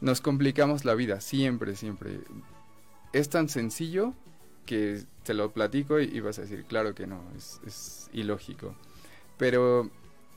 nos 0.00 0.20
complicamos 0.20 0.84
la 0.84 0.94
vida, 0.94 1.20
siempre, 1.20 1.76
siempre. 1.76 2.20
Es 3.12 3.28
tan 3.28 3.48
sencillo 3.48 4.14
que 4.64 5.04
te 5.24 5.34
lo 5.34 5.50
platico 5.50 6.00
y, 6.00 6.04
y 6.04 6.20
vas 6.20 6.38
a 6.38 6.42
decir, 6.42 6.64
claro 6.64 6.94
que 6.94 7.06
no, 7.06 7.20
es, 7.36 7.60
es 7.66 8.10
ilógico. 8.12 8.74
Pero 9.36 9.90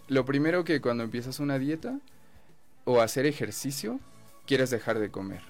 lo 0.07 0.25
primero 0.25 0.63
que 0.63 0.81
cuando 0.81 1.03
empiezas 1.03 1.39
una 1.39 1.59
dieta 1.59 1.99
o 2.85 3.01
hacer 3.01 3.25
ejercicio, 3.25 3.99
quieres 4.45 4.69
dejar 4.69 4.99
de 4.99 5.09
comer. 5.11 5.41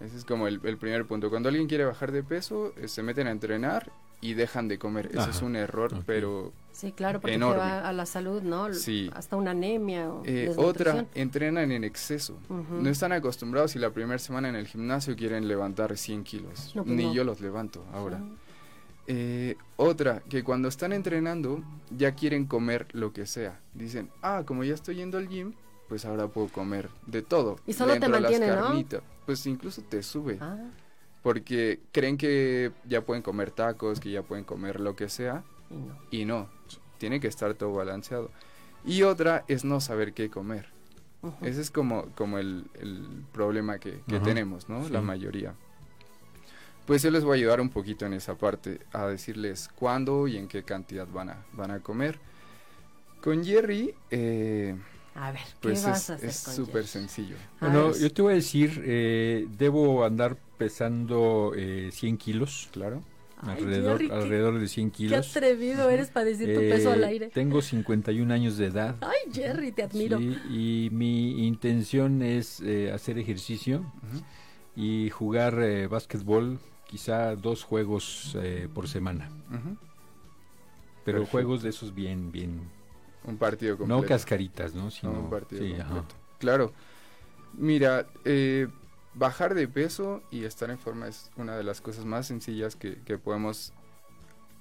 Ese 0.00 0.16
es 0.16 0.24
como 0.24 0.48
el, 0.48 0.60
el 0.64 0.76
primer 0.78 1.06
punto. 1.06 1.30
Cuando 1.30 1.48
alguien 1.48 1.68
quiere 1.68 1.84
bajar 1.84 2.10
de 2.10 2.22
peso, 2.24 2.72
eh, 2.76 2.88
se 2.88 3.02
meten 3.02 3.28
a 3.28 3.30
entrenar 3.30 3.92
y 4.20 4.34
dejan 4.34 4.66
de 4.68 4.78
comer. 4.78 5.06
Eso 5.12 5.30
es 5.30 5.36
Ajá, 5.36 5.46
un 5.46 5.56
error, 5.56 5.94
ok. 5.94 6.02
pero 6.06 6.52
Sí, 6.72 6.90
claro, 6.92 7.20
porque 7.20 7.32
te 7.32 7.36
Enorme. 7.36 7.58
va 7.58 7.86
a 7.88 7.92
la 7.92 8.06
salud, 8.06 8.42
¿no? 8.42 8.72
Sí. 8.72 9.10
Hasta 9.14 9.36
una 9.36 9.50
anemia 9.52 10.08
o 10.10 10.22
Eh, 10.24 10.52
otra, 10.56 11.04
entrenan 11.14 11.70
en 11.70 11.84
exceso. 11.84 12.38
No 12.48 12.88
están 12.88 13.12
acostumbrados 13.12 13.76
y 13.76 13.78
la 13.78 13.90
primera 13.90 14.18
semana 14.18 14.48
en 14.48 14.56
el 14.56 14.66
gimnasio 14.66 15.14
quieren 15.14 15.46
levantar 15.46 15.96
100 15.96 16.24
kilos. 16.24 16.72
No, 16.74 16.82
pues 16.84 16.96
Ni 16.96 17.04
no. 17.06 17.12
yo 17.14 17.24
los 17.24 17.40
levanto 17.40 17.84
ahora. 17.92 18.18
Sí. 18.18 18.24
Eh, 19.06 19.56
otra, 19.76 20.20
que 20.28 20.44
cuando 20.44 20.68
están 20.68 20.92
entrenando 20.92 21.62
ya 21.90 22.14
quieren 22.14 22.46
comer 22.46 22.86
lo 22.92 23.12
que 23.12 23.26
sea. 23.26 23.60
Dicen, 23.74 24.10
ah, 24.22 24.44
como 24.46 24.64
ya 24.64 24.74
estoy 24.74 24.96
yendo 24.96 25.18
al 25.18 25.28
gym, 25.28 25.54
pues 25.88 26.04
ahora 26.04 26.28
puedo 26.28 26.48
comer 26.48 26.88
de 27.06 27.22
todo. 27.22 27.58
Y 27.66 27.72
solo 27.72 27.98
te 27.98 28.06
a 28.06 28.08
las 28.08 28.20
mantiene, 28.22 28.46
¿no? 28.48 28.54
carnitas. 28.54 29.02
Pues 29.26 29.44
incluso 29.46 29.82
te 29.82 30.02
sube. 30.02 30.38
Ah, 30.40 30.56
Porque 31.22 31.80
creen 31.92 32.16
que 32.16 32.72
ya 32.84 33.02
pueden 33.04 33.22
comer 33.22 33.50
tacos, 33.50 34.00
que 34.00 34.10
ya 34.10 34.22
pueden 34.22 34.44
comer 34.44 34.80
lo 34.80 34.96
que 34.96 35.08
sea. 35.08 35.44
y 35.70 35.74
no. 35.76 35.98
Y 36.10 36.24
no, 36.24 36.48
tiene 36.98 37.20
que 37.20 37.28
estar 37.28 37.54
todo 37.54 37.72
balanceado. 37.72 38.30
Y 38.84 39.02
otra 39.02 39.44
es 39.48 39.64
no 39.64 39.80
saber 39.80 40.12
qué 40.12 40.30
comer. 40.30 40.68
Ese 41.40 41.60
es 41.60 41.70
como, 41.70 42.06
como 42.16 42.38
el, 42.38 42.64
el 42.74 43.24
problema 43.32 43.78
que, 43.78 44.00
que 44.08 44.18
tenemos, 44.18 44.68
¿no? 44.68 44.88
La 44.88 45.00
mayoría. 45.00 45.54
Pues 46.86 47.02
yo 47.02 47.10
les 47.10 47.24
voy 47.24 47.38
a 47.38 47.40
ayudar 47.40 47.60
un 47.60 47.68
poquito 47.68 48.06
en 48.06 48.12
esa 48.12 48.34
parte, 48.36 48.80
a 48.92 49.06
decirles 49.06 49.68
cuándo 49.74 50.26
y 50.26 50.36
en 50.36 50.48
qué 50.48 50.62
cantidad 50.64 51.06
van 51.06 51.30
a, 51.30 51.36
van 51.52 51.70
a 51.70 51.80
comer. 51.80 52.18
Con 53.22 53.44
Jerry, 53.44 53.94
eh, 54.10 54.74
A 55.14 55.30
ver, 55.30 55.42
¿qué 55.42 55.56
pues 55.60 55.84
vas 55.84 56.02
es 56.02 56.10
a 56.10 56.14
hacer 56.14 56.28
es 56.30 56.36
súper 56.36 56.86
sencillo. 56.86 57.36
A 57.60 57.66
Bueno, 57.68 57.92
ver. 57.92 58.00
yo 58.00 58.12
te 58.12 58.22
voy 58.22 58.32
a 58.32 58.36
decir, 58.36 58.82
eh, 58.84 59.46
debo 59.56 60.04
andar 60.04 60.36
pesando 60.58 61.52
eh, 61.56 61.90
100 61.92 62.16
kilos, 62.18 62.68
Claro. 62.72 63.02
Ay, 63.44 63.56
alrededor, 63.58 63.92
Jerry, 63.98 64.08
qué- 64.08 64.14
alrededor 64.14 64.58
de 64.60 64.68
100 64.68 64.90
Qué 64.90 64.96
kilos. 64.98 65.36
atrevido 65.36 65.90
eres 65.90 66.10
para 66.10 66.26
decir 66.26 66.54
tu 66.54 66.60
Eh, 66.60 66.70
peso 66.70 66.92
al 66.92 67.02
aire. 67.02 67.28
Tengo 67.28 67.60
51 67.60 68.30
años 68.30 68.56
de 68.56 68.66
edad. 68.66 68.96
Ay, 69.00 69.32
Jerry, 69.32 69.72
te 69.72 69.82
admiro. 69.82 70.18
sí, 70.18 70.36
y 70.50 70.90
mi 70.92 71.46
intención 71.46 72.22
es 72.22 72.60
eh, 72.60 72.92
hacer 72.92 73.18
ejercicio 73.18 73.80
Ujú. 73.80 74.22
y 74.76 75.10
jugar 75.10 75.58
eh, 75.60 75.88
básquetbol, 75.88 76.60
quizá 76.92 77.34
dos 77.36 77.64
juegos 77.64 78.36
eh, 78.38 78.68
por 78.74 78.86
semana. 78.86 79.30
Pero 81.04 81.20
Perfecto. 81.20 81.30
juegos 81.30 81.62
de 81.62 81.70
esos 81.70 81.94
bien, 81.94 82.30
bien, 82.30 82.68
Un 83.24 83.38
partido 83.38 83.78
completo. 83.78 84.02
no 84.02 84.06
cascaritas, 84.06 84.74
¿no? 84.74 84.90
No, 85.02 85.10
un 85.20 85.30
partido 85.30 85.64
sí, 85.64 85.72
ajá. 85.72 85.84
completo. 85.84 86.14
Claro. 86.38 86.72
Mira, 87.54 88.06
eh, 88.26 88.68
bajar 89.14 89.54
de 89.54 89.66
peso 89.68 90.22
y 90.30 90.44
estar 90.44 90.68
en 90.70 90.78
forma 90.78 91.08
es 91.08 91.30
una 91.38 91.56
de 91.56 91.64
las 91.64 91.80
cosas 91.80 92.04
más 92.04 92.26
sencillas 92.26 92.76
que, 92.76 93.00
que 93.06 93.16
podemos 93.16 93.72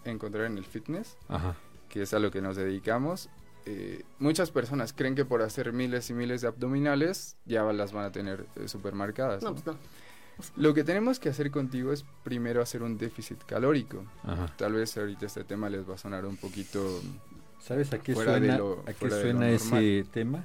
encontrar 0.05 0.45
en 0.45 0.57
el 0.57 0.63
fitness, 0.65 1.17
Ajá. 1.27 1.55
que 1.89 2.03
es 2.03 2.13
a 2.13 2.19
lo 2.19 2.31
que 2.31 2.41
nos 2.41 2.55
dedicamos. 2.55 3.27
Eh, 3.65 4.03
muchas 4.19 4.51
personas 4.51 4.93
creen 4.93 5.15
que 5.15 5.25
por 5.25 5.41
hacer 5.41 5.73
miles 5.73 6.09
y 6.09 6.13
miles 6.13 6.39
de 6.41 6.47
abdominales 6.47 7.35
ya 7.45 7.61
las 7.73 7.91
van 7.91 8.05
a 8.05 8.11
tener 8.13 8.45
eh, 8.55 8.69
súper 8.69 8.93
marcadas. 8.95 9.43
No, 9.43 9.49
¿no? 9.49 9.55
pues 9.55 9.65
no. 9.67 9.75
Lo 10.55 10.73
que 10.73 10.83
tenemos 10.83 11.19
que 11.19 11.29
hacer 11.29 11.51
contigo 11.51 11.91
es 11.91 12.05
primero 12.23 12.61
hacer 12.61 12.83
un 12.83 12.97
déficit 12.97 13.43
calórico. 13.45 14.03
Ajá. 14.23 14.47
Tal 14.57 14.73
vez 14.73 14.95
ahorita 14.97 15.25
este 15.25 15.43
tema 15.43 15.69
les 15.69 15.89
va 15.89 15.95
a 15.95 15.97
sonar 15.97 16.25
un 16.25 16.37
poquito... 16.37 17.01
¿Sabes 17.59 17.93
a 17.93 17.99
qué 17.99 18.13
Fuera 18.13 18.33
de 18.33 18.39
suena, 18.39 18.57
lo- 18.57 18.83
a 18.87 18.93
qué 18.93 19.07
de 19.07 19.55
ese 19.55 20.03
tema? 20.11 20.43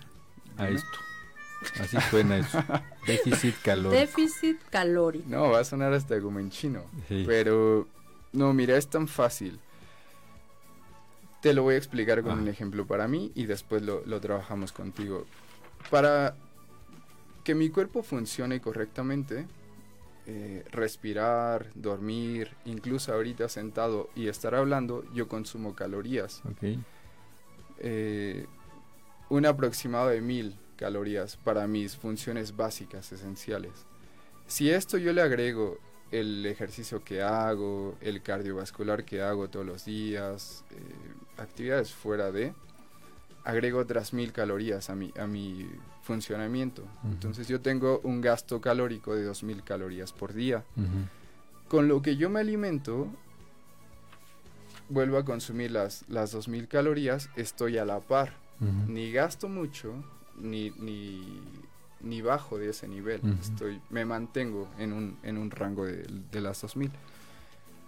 A 0.59 0.67
Dime. 0.67 0.77
esto. 0.77 0.99
Así 1.81 1.97
suena 2.11 2.37
eso. 2.39 2.63
Déficit 3.07 3.55
calórico. 3.63 3.99
Déficit 4.01 4.59
calórico. 4.71 5.25
No, 5.29 5.51
va 5.51 5.61
a 5.61 5.65
sonar 5.65 5.93
hasta 5.95 6.21
como 6.21 6.39
en 6.41 6.51
chino. 6.51 6.83
Sí. 7.09 7.25
Pero, 7.27 7.89
no, 8.33 8.53
mira, 8.53 8.77
es 8.77 8.89
tan 8.89 9.09
fácil. 9.09 9.59
Te 11.41 11.55
lo 11.55 11.63
voy 11.63 11.75
a 11.75 11.79
explicar 11.79 12.23
con 12.23 12.33
Ajá. 12.33 12.43
un 12.43 12.49
ejemplo 12.49 12.87
para 12.87 13.09
mí 13.09 13.31
y 13.35 13.47
después 13.47 13.83
lo, 13.83 14.03
lo 14.05 14.21
trabajamos 14.21 14.73
contigo. 14.73 15.27
Para 15.91 16.35
que 17.45 17.55
mi 17.55 17.71
cuerpo 17.71 18.03
funcione 18.03 18.61
correctamente, 18.61 19.47
eh, 20.27 20.65
respirar, 20.73 21.67
dormir, 21.75 22.51
incluso 22.65 23.13
ahorita 23.13 23.49
sentado 23.49 24.11
y 24.17 24.27
estar 24.27 24.55
hablando, 24.55 25.05
yo 25.15 25.29
consumo 25.29 25.75
calorías. 25.75 26.43
Eh, 27.79 28.47
un 29.29 29.47
aproximado 29.47 30.09
de 30.09 30.21
mil 30.21 30.57
calorías 30.77 31.37
para 31.37 31.67
mis 31.67 31.97
funciones 31.97 32.57
básicas, 32.57 33.13
esenciales. 33.13 33.87
Si 34.47 34.71
esto 34.71 34.99
yo 34.99 35.13
le 35.13 35.23
agrego 35.23 35.79
el 36.11 36.45
ejercicio 36.47 37.05
que 37.05 37.23
hago, 37.23 37.97
el 38.01 38.23
cardiovascular 38.23 39.05
que 39.05 39.23
hago 39.23 39.49
todos 39.49 39.67
los 39.67 39.85
días, 39.85 40.65
eh, 40.71 41.41
actividades 41.41 41.93
fuera 41.93 42.33
de, 42.33 42.53
agrego 43.45 43.79
otras 43.79 44.13
mil 44.13 44.33
calorías 44.33 44.91
a 44.91 44.97
mi, 44.97 45.13
a 45.19 45.27
mi 45.27 45.69
funcionamiento. 46.07 46.85
Entonces 47.05 47.49
yo 47.49 47.61
tengo 47.61 48.01
un 48.05 48.21
gasto 48.21 48.61
calórico 48.61 49.15
de 49.15 49.25
dos 49.25 49.43
mil 49.43 49.63
calorías 49.65 50.13
por 50.13 50.33
día. 50.33 50.63
Con 51.69 51.89
lo 51.89 52.01
que 52.01 52.17
yo 52.17 52.31
me 52.31 52.41
alimento, 52.41 53.09
vuelvo 54.89 55.19
a 55.19 55.25
consumir 55.25 55.73
las, 55.73 56.05
las 56.09 56.31
2000 56.31 56.69
calorías, 56.69 57.29
estoy 57.37 57.77
a 57.79 57.85
la 57.85 57.99
par. 58.01 58.35
Ni 58.87 59.11
gasto 59.13 59.49
mucho, 59.49 59.93
ni, 60.39 60.71
ni, 60.79 61.43
ni 62.01 62.23
bajo 62.23 62.57
de 62.57 62.71
ese 62.71 62.87
nivel. 62.89 63.21
Estoy, 63.41 63.81
me 63.91 64.05
mantengo 64.05 64.69
en 64.79 64.93
un, 64.93 65.19
en 65.25 65.37
un 65.37 65.51
rango 65.51 65.85
de, 65.85 66.07
de 66.31 66.41
las 66.41 66.63
2000. 66.63 66.91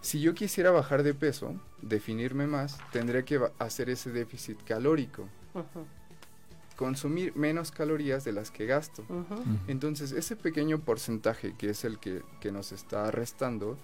Si 0.00 0.20
yo 0.20 0.34
quisiera 0.34 0.70
bajar 0.72 1.04
de 1.04 1.14
peso, 1.14 1.54
definirme 1.82 2.46
más, 2.46 2.78
tendría 2.92 3.22
que 3.24 3.40
hacer 3.58 3.90
ese 3.90 4.10
déficit 4.10 4.62
calórico, 4.64 5.28
consumir 6.78 7.34
menos 7.36 7.72
calorías 7.72 8.22
de 8.24 8.32
las 8.32 8.50
que 8.52 8.64
gasto. 8.64 9.02
Entonces, 9.66 10.12
ese 10.12 10.36
pequeño 10.36 10.78
porcentaje 10.78 11.54
que 11.58 11.70
es 11.70 11.84
el 11.84 11.98
que, 11.98 12.22
que 12.40 12.52
nos 12.52 12.70
está 12.72 13.10
restando, 13.10 13.76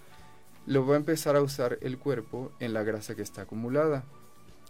lo 0.66 0.86
va 0.86 0.94
a 0.94 0.96
empezar 0.98 1.34
a 1.36 1.42
usar 1.42 1.76
el 1.82 1.98
cuerpo 1.98 2.52
en 2.60 2.72
la 2.72 2.84
grasa 2.84 3.14
que 3.16 3.22
está 3.22 3.42
acumulada, 3.42 4.04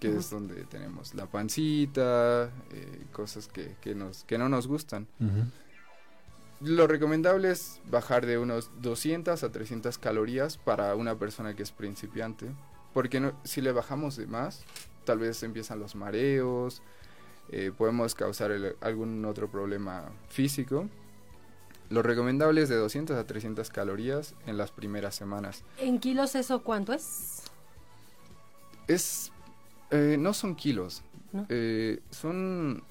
que 0.01 0.09
es 0.17 0.31
donde 0.31 0.65
tenemos 0.65 1.15
la 1.15 1.27
pancita, 1.27 2.51
eh, 2.73 3.05
cosas 3.13 3.47
que, 3.47 3.77
que, 3.83 3.95
nos, 3.95 4.25
que 4.25 4.39
no 4.39 4.49
nos 4.49 4.67
gustan. 4.67 5.07
Lo 6.61 6.87
recomendable 6.87 7.51
es 7.51 7.81
bajar 7.91 8.25
de 8.25 8.39
unos 8.39 8.71
200 8.81 9.43
a 9.45 9.53
300 9.53 9.99
calorías 9.99 10.57
para 10.57 10.95
una 10.95 11.17
persona 11.19 11.55
que 11.55 11.63
es 11.63 11.73
principiante, 11.73 12.47
porque 12.95 13.21
no- 13.21 13.39
si 13.45 13.61
le 13.61 13.71
bajamos 13.73 14.17
de 14.17 14.27
más, 14.27 14.65
tal 15.05 15.19
vez 15.19 15.43
empiezan 15.43 15.79
los 15.79 15.95
mareos, 15.95 16.81
eh, 17.51 17.73
podemos 17.77 18.15
causar 18.15 18.51
el- 18.51 18.77
algún 18.81 19.25
otro 19.25 19.51
problema 19.51 20.11
físico. 20.29 20.89
Lo 21.91 22.03
recomendable 22.03 22.63
es 22.63 22.69
de 22.69 22.77
200 22.77 23.17
a 23.17 23.27
300 23.27 23.71
calorías 23.71 24.35
en 24.47 24.57
las 24.57 24.71
primeras 24.71 25.15
semanas. 25.15 25.63
¿En 25.79 25.99
kilos 25.99 26.35
eso 26.35 26.63
cuánto 26.63 26.93
es? 26.93 27.43
Es, 28.89 29.33
eh, 29.91 30.17
no 30.19 30.33
son 30.35 30.55
kilos, 30.57 31.03
¿No? 31.33 31.47
eh, 31.49 32.01
son 32.11 32.83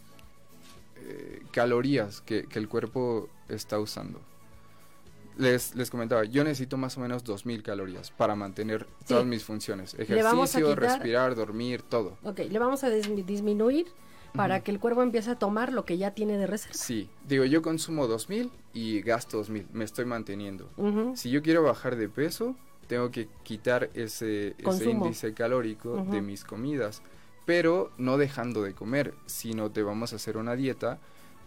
calorías 1.51 2.21
que, 2.21 2.45
que 2.45 2.59
el 2.59 2.69
cuerpo 2.69 3.29
está 3.49 3.79
usando. 3.79 4.21
Les, 5.37 5.75
les 5.75 5.89
comentaba, 5.89 6.23
yo 6.25 6.43
necesito 6.43 6.77
más 6.77 6.95
o 6.97 7.01
menos 7.01 7.23
2.000 7.23 7.61
calorías 7.63 8.11
para 8.11 8.35
mantener 8.35 8.85
Sí. 8.99 9.05
todas 9.09 9.25
mis 9.25 9.43
funciones. 9.43 9.95
Ejercicio, 9.95 10.69
quitar- 10.69 10.79
respirar, 10.79 11.35
dormir, 11.35 11.81
todo. 11.81 12.17
Ok, 12.23 12.39
le 12.49 12.59
vamos 12.59 12.83
a 12.83 12.89
dismi- 12.89 13.25
disminuir 13.25 13.87
para 14.33 14.61
que 14.61 14.71
el 14.71 14.79
cuerpo 14.79 15.01
empiece 15.03 15.31
a 15.31 15.35
tomar 15.35 15.71
lo 15.71 15.85
que 15.85 15.97
ya 15.97 16.11
tiene 16.11 16.37
de 16.37 16.47
reserva. 16.47 16.75
Sí, 16.75 17.09
digo, 17.27 17.45
yo 17.45 17.61
consumo 17.61 18.07
2.000 18.07 18.49
y 18.73 19.01
gasto 19.01 19.43
2.000, 19.43 19.67
me 19.71 19.85
estoy 19.85 20.05
manteniendo. 20.05 20.69
Si 21.15 21.29
yo 21.29 21.41
quiero 21.41 21.63
bajar 21.63 21.95
de 21.95 22.09
peso, 22.09 22.55
tengo 22.87 23.11
que 23.11 23.27
quitar 23.43 23.89
ese, 23.93 24.55
índice 24.85 25.33
calórico 25.33 26.03
de 26.09 26.21
mis 26.21 26.43
comidas, 26.43 27.01
pero 27.45 27.91
no 27.97 28.17
dejando 28.17 28.63
de 28.63 28.73
comer, 28.73 29.13
sino 29.25 29.71
te 29.71 29.83
vamos 29.83 30.13
a 30.13 30.15
hacer 30.17 30.37
una 30.37 30.55
dieta 30.55 30.99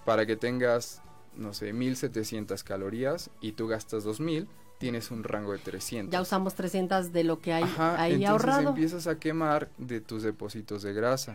para 0.05 0.27
que 0.27 0.37
tengas, 0.37 1.03
no 1.37 1.53
sé, 1.53 1.73
1700 1.73 2.63
calorías 2.63 3.31
y 3.41 3.53
tú 3.53 3.67
gastas 3.67 4.05
2000, 4.05 4.47
tienes 4.79 5.11
un 5.11 5.25
rango 5.25 5.53
de 5.53 5.59
300. 5.59 6.13
Ya 6.13 6.21
usamos 6.21 6.55
300 6.55 7.13
de 7.13 7.25
lo 7.25 7.39
que 7.39 7.53
hay 7.53 7.65
Ajá, 7.65 8.01
ahí 8.01 8.15
entonces 8.15 8.31
ahorrado. 8.31 8.69
empiezas 8.71 9.07
a 9.07 9.19
quemar 9.19 9.69
de 9.79 10.01
tus 10.01 10.23
depósitos 10.23 10.83
de 10.83 10.93
grasa. 10.93 11.35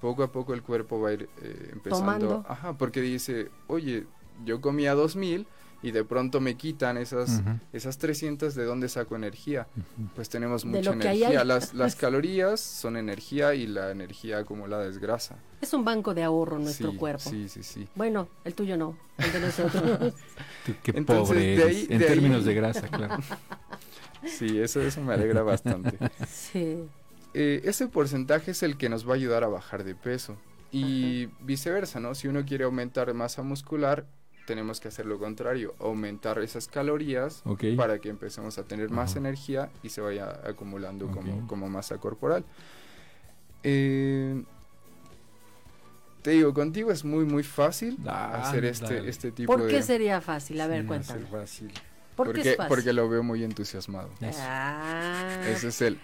Poco 0.00 0.22
a 0.22 0.32
poco 0.32 0.54
el 0.54 0.62
cuerpo 0.62 1.00
va 1.00 1.10
a 1.10 1.12
ir 1.12 1.28
eh, 1.42 1.70
empezando. 1.72 1.98
Tomando. 2.28 2.46
Ajá, 2.48 2.72
porque 2.78 3.00
dice, 3.00 3.50
oye, 3.66 4.06
yo 4.44 4.60
comía 4.60 4.94
2000 4.94 5.46
y 5.82 5.92
de 5.92 6.04
pronto 6.04 6.40
me 6.40 6.56
quitan 6.56 6.96
esas, 6.98 7.40
Ujú. 7.40 7.50
esas 7.72 7.98
300, 7.98 8.54
¿de 8.54 8.64
dónde 8.64 8.88
saco 8.88 9.14
energía? 9.14 9.68
Pues 10.16 10.28
tenemos 10.28 10.64
mucha 10.64 10.92
energía. 10.92 11.28
hay. 11.40 11.46
Las, 11.46 11.72
las 11.74 11.94
calorías 11.94 12.60
son 12.60 12.96
energía 12.96 13.54
y 13.54 13.66
la 13.66 13.90
energía 13.92 14.38
acumulada 14.38 14.86
es 14.88 14.98
grasa. 14.98 15.36
Es 15.60 15.72
un 15.74 15.84
banco 15.84 16.14
de 16.14 16.24
ahorro 16.24 16.58
nuestro 16.58 16.90
Sí, 16.92 16.96
cuerpo. 16.96 17.30
Sí, 17.30 17.48
sí, 17.48 17.62
sí. 17.62 17.88
Bueno, 17.94 18.28
el 18.44 18.54
tuyo 18.54 18.76
no, 18.76 18.96
el 19.18 19.32
de 19.32 19.40
nosotros. 19.40 20.14
Tú, 20.66 20.74
qué 20.82 20.90
Entonces, 20.96 21.28
pobre 21.28 21.56
de 21.56 21.62
ahí- 21.64 21.86
en 21.90 21.98
de 21.98 22.04
ahí- 22.06 22.12
términos 22.14 22.44
de 22.44 22.54
grasa, 22.54 22.88
claro. 22.88 23.18
Sí, 24.26 24.58
eso, 24.58 24.80
eso 24.82 25.00
me 25.00 25.14
alegra 25.14 25.42
bastante. 25.42 25.96
Sí. 26.28 26.84
Eh, 27.34 27.60
ese 27.64 27.86
porcentaje 27.86 28.50
es 28.50 28.64
el 28.64 28.76
que 28.76 28.88
nos 28.88 29.06
va 29.08 29.12
a 29.12 29.14
ayudar 29.14 29.44
a 29.44 29.48
bajar 29.48 29.84
de 29.84 29.94
peso. 29.94 30.36
Y 30.72 31.26
viceversa, 31.40 32.00
¿no? 32.00 32.14
Si 32.16 32.26
uno 32.26 32.44
quiere 32.44 32.64
aumentar 32.64 33.14
masa 33.14 33.42
muscular, 33.42 34.06
tenemos 34.48 34.80
que 34.80 34.88
hacer 34.88 35.04
lo 35.04 35.18
contrario, 35.18 35.74
aumentar 35.78 36.38
esas 36.38 36.66
calorías 36.68 37.42
para 37.76 37.98
que 37.98 38.08
empecemos 38.08 38.56
a 38.56 38.62
tener 38.64 38.88
más 38.88 39.14
energía 39.14 39.68
y 39.82 39.90
se 39.90 40.00
vaya 40.00 40.40
acumulando 40.42 41.06
como, 41.08 41.46
como 41.46 41.68
masa 41.68 41.98
corporal. 41.98 42.46
Eh, 43.62 44.42
te 46.22 46.30
digo, 46.30 46.54
contigo 46.54 46.90
es 46.90 47.04
muy, 47.04 47.26
muy 47.26 47.42
fácil 47.42 47.98
Ah, 48.06 48.40
hacer 48.42 48.64
este, 48.64 49.06
este 49.08 49.32
tipo 49.32 49.52
¿Por 49.52 49.64
de... 49.64 49.68
qué 49.70 49.82
sería 49.82 50.20
fácil? 50.22 50.58
A 50.62 50.66
ver, 50.66 50.80
Sí, 50.82 50.86
cuéntame. 50.86 51.26
fácil. 51.26 51.68
¿Por 52.16 52.28
qué 52.28 52.32
porque, 52.34 52.50
es 52.52 52.56
fácil? 52.56 52.68
porque 52.68 52.92
lo 52.94 53.08
veo 53.08 53.22
muy 53.22 53.44
entusiasmado. 53.44 54.08
Eso. 54.22 54.40
Ah. 54.42 55.40
Ese 55.46 55.68
es 55.68 55.82
el... 55.82 55.98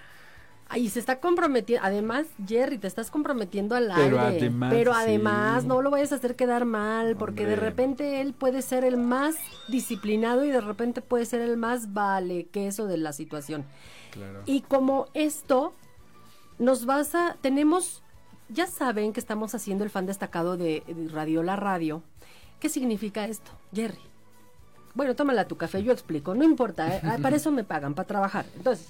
Ay, 0.68 0.88
se 0.88 0.98
está 0.98 1.20
comprometiendo. 1.20 1.86
Además, 1.86 2.26
Jerry, 2.46 2.78
te 2.78 2.86
estás 2.86 3.10
comprometiendo 3.10 3.74
al 3.76 3.92
Pero 3.94 4.20
aire. 4.20 4.38
además, 4.38 4.72
Pero 4.72 4.92
sí. 4.92 4.98
además, 5.02 5.64
no 5.64 5.82
lo 5.82 5.90
vayas 5.90 6.12
a 6.12 6.16
hacer 6.16 6.36
quedar 6.36 6.64
mal, 6.64 7.16
porque 7.16 7.46
de 7.46 7.56
repente 7.56 8.20
él 8.20 8.32
puede 8.32 8.62
ser 8.62 8.84
el 8.84 8.96
más 8.96 9.36
disciplinado 9.68 10.44
y 10.44 10.50
de 10.50 10.60
repente 10.60 11.02
puede 11.02 11.26
ser 11.26 11.42
el 11.42 11.56
más 11.56 11.92
vale 11.92 12.46
queso 12.46 12.86
de 12.86 12.96
la 12.96 13.12
situación. 13.12 13.64
Claro. 14.10 14.42
Y 14.46 14.62
como 14.62 15.06
esto, 15.14 15.74
nos 16.58 16.86
vas 16.86 17.14
a. 17.14 17.36
Tenemos. 17.40 18.02
Ya 18.48 18.66
saben 18.66 19.12
que 19.12 19.20
estamos 19.20 19.54
haciendo 19.54 19.84
el 19.84 19.90
fan 19.90 20.06
destacado 20.06 20.56
de, 20.56 20.82
de 20.86 21.08
Radiola 21.08 21.56
Radio. 21.56 22.02
¿Qué 22.60 22.68
significa 22.68 23.26
esto, 23.26 23.50
Jerry? 23.74 23.98
Bueno, 24.94 25.14
tómala 25.16 25.46
tu 25.48 25.56
café, 25.56 25.82
yo 25.82 25.92
explico. 25.92 26.34
No 26.34 26.44
importa, 26.44 26.96
¿eh? 26.96 27.00
Ah, 27.04 27.18
para 27.20 27.36
eso 27.36 27.50
me 27.50 27.64
pagan, 27.64 27.94
para 27.94 28.06
trabajar. 28.06 28.46
Entonces, 28.56 28.88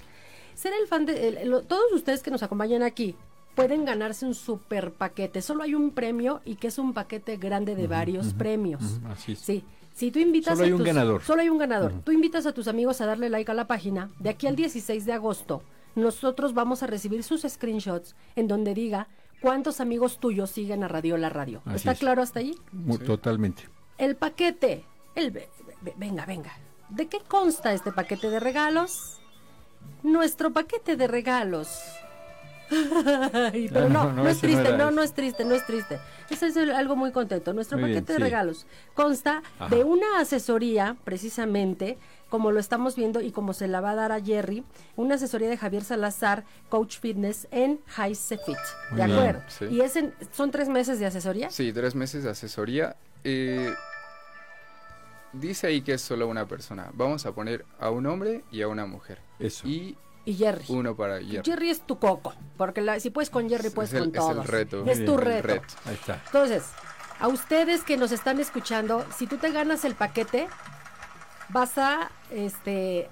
ser 0.55 0.73
el 0.79 0.87
fan 0.87 1.05
de. 1.05 1.27
el- 1.27 1.49
lo- 1.49 1.61
todos 1.63 1.91
ustedes 1.93 2.21
que 2.23 2.31
nos 2.31 2.43
acompañan 2.43 2.81
aquí 2.83 3.15
pueden 3.55 3.85
ganarse 3.85 4.25
un 4.25 4.33
super 4.35 4.91
paquete. 4.91 5.41
Solo 5.41 5.63
hay 5.63 5.75
un 5.75 5.91
premio 5.91 6.41
y 6.45 6.55
que 6.55 6.67
es 6.67 6.77
un 6.77 6.93
paquete 6.93 7.37
grande 7.37 7.75
de 7.75 7.87
varios 7.87 8.33
premios. 8.33 8.81
Ujú, 8.83 9.07
Así 9.07 9.31
es. 9.33 9.39
Sí. 9.39 9.63
Si 9.93 10.11
tú 10.11 10.19
invitas 10.19 10.55
Solo 10.55 10.63
a 10.63 10.65
hay 10.65 10.71
un 10.73 10.77
tus- 10.79 10.87
ganador. 10.87 11.21
Solo 11.23 11.41
hay 11.41 11.49
un 11.49 11.57
ganador. 11.57 11.93
Tú 12.03 12.11
invitas 12.11 12.45
a 12.45 12.51
tus 12.53 12.67
amigos 12.67 12.99
a 12.99 13.05
darle 13.05 13.29
like 13.29 13.49
a 13.49 13.53
la 13.53 13.65
página. 13.65 14.09
De 14.19 14.29
aquí 14.29 14.45
al 14.47 14.57
16 14.57 15.05
de 15.05 15.13
agosto, 15.13 15.63
nosotros 15.95 16.53
vamos 16.53 16.83
a 16.83 16.87
recibir 16.87 17.23
sus 17.23 17.43
screenshots 17.43 18.13
en 18.35 18.49
donde 18.49 18.73
diga 18.73 19.07
cuántos 19.41 19.79
amigos 19.79 20.19
tuyos 20.19 20.51
siguen 20.51 20.83
a 20.83 20.89
Radio 20.89 21.15
La 21.15 21.29
Radio. 21.29 21.61
Así 21.63 21.77
¿Está 21.77 21.91
es. 21.93 21.99
claro 21.99 22.21
hasta 22.21 22.41
Sí. 22.41 22.57
Totalmente. 23.05 23.63
El 23.97 24.17
paquete. 24.17 24.83
El, 25.15 25.31
ve- 25.31 25.47
ve- 25.81 25.93
venga, 25.95 26.25
venga. 26.25 26.51
¿De 26.89 27.07
qué 27.07 27.19
consta 27.25 27.71
este 27.73 27.93
paquete 27.93 28.29
de 28.29 28.41
regalos? 28.41 29.21
Nuestro 30.03 30.51
paquete 30.51 30.95
de 30.95 31.07
regalos. 31.07 31.69
Ay, 32.71 33.69
pero 33.71 33.89
No, 33.89 34.05
no, 34.05 34.13
no, 34.13 34.23
no, 34.23 34.29
es 34.29 34.37
no 34.37 34.41
triste, 34.41 34.77
no, 34.77 34.91
no 34.91 35.03
es 35.03 35.13
triste, 35.13 35.45
no 35.45 35.53
es 35.55 35.65
triste. 35.65 35.99
Eso 36.29 36.47
es 36.47 36.57
algo 36.57 36.95
muy 36.95 37.11
contento. 37.11 37.53
Nuestro 37.53 37.77
Muy 37.77 37.91
bien, 37.91 37.99
paquete 38.03 38.13
de 38.13 38.17
sí. 38.17 38.23
regalos 38.23 38.65
consta 38.95 39.43
Ajá. 39.59 39.73
de 39.75 39.83
una 39.83 40.19
asesoría, 40.19 40.95
precisamente, 41.03 41.97
como 42.29 42.51
lo 42.51 42.59
estamos 42.59 42.95
viendo 42.95 43.21
y 43.21 43.31
como 43.31 43.53
se 43.53 43.67
la 43.67 43.81
va 43.81 43.91
a 43.91 43.95
dar 43.95 44.11
a 44.11 44.19
Jerry, 44.19 44.63
una 44.95 45.15
asesoría 45.15 45.47
de 45.47 45.57
Javier 45.57 45.83
Salazar, 45.83 46.43
Coach 46.69 46.97
Fitness 46.99 47.47
en 47.51 47.79
High 47.87 48.15
Fit. 48.15 48.39
¿De 48.89 48.95
bien, 49.05 49.11
acuerdo? 49.11 49.41
sí. 49.47 49.65
Y 49.65 49.81
es 49.81 49.95
en- 49.95 50.13
son 50.31 50.49
tres 50.49 50.67
meses 50.67 50.97
de 50.99 51.05
asesoría. 51.05 51.51
Sí, 51.51 51.71
tres 51.71 51.93
meses 51.93 52.23
de 52.23 52.31
asesoría. 52.31 52.95
Eh, 53.23 53.71
dice 55.39 55.67
ahí 55.67 55.81
que 55.81 55.93
es 55.93 56.01
solo 56.01 56.27
una 56.27 56.47
persona. 56.47 56.89
Vamos 56.93 57.25
a 57.25 57.33
poner 57.33 57.65
a 57.79 57.89
un 57.89 58.05
hombre 58.05 58.43
y 58.51 58.61
a 58.61 58.67
una 58.67 58.85
mujer. 58.85 59.19
Eso. 59.39 59.67
Y 59.67 59.97
Y 60.25 60.33
Jerry. 60.35 60.65
uno 60.69 60.95
para 60.95 61.19
Jerry. 61.21 61.41
Jerry 61.45 61.69
es 61.69 61.81
tu 61.81 61.99
coco, 61.99 62.33
porque 62.57 62.81
la- 62.81 62.99
si 62.99 63.09
puedes 63.11 63.29
con 63.29 63.47
Jerry, 63.49 63.67
Es 63.67 63.73
puedes 63.73 63.93
el- 63.93 63.99
con 63.99 64.09
es 64.09 64.15
el 64.15 64.19
todos. 64.35 64.47
reto. 64.47 64.85
Es 64.85 65.05
tu 65.05 65.17
reto. 65.17 65.47
reto. 65.47 65.65
Ahí 65.85 65.93
está. 65.95 66.21
Entonces, 66.25 66.63
a 67.19 67.27
ustedes 67.27 67.83
que 67.83 67.95
nos 67.97 68.11
están 68.11 68.39
escuchando, 68.39 69.05
si 69.15 69.27
tú 69.27 69.37
te 69.37 69.51
ganas 69.51 69.85
el 69.85 69.95
paquete, 69.95 70.47
vas 71.49 71.77
a, 71.77 72.09
este, 72.31 73.07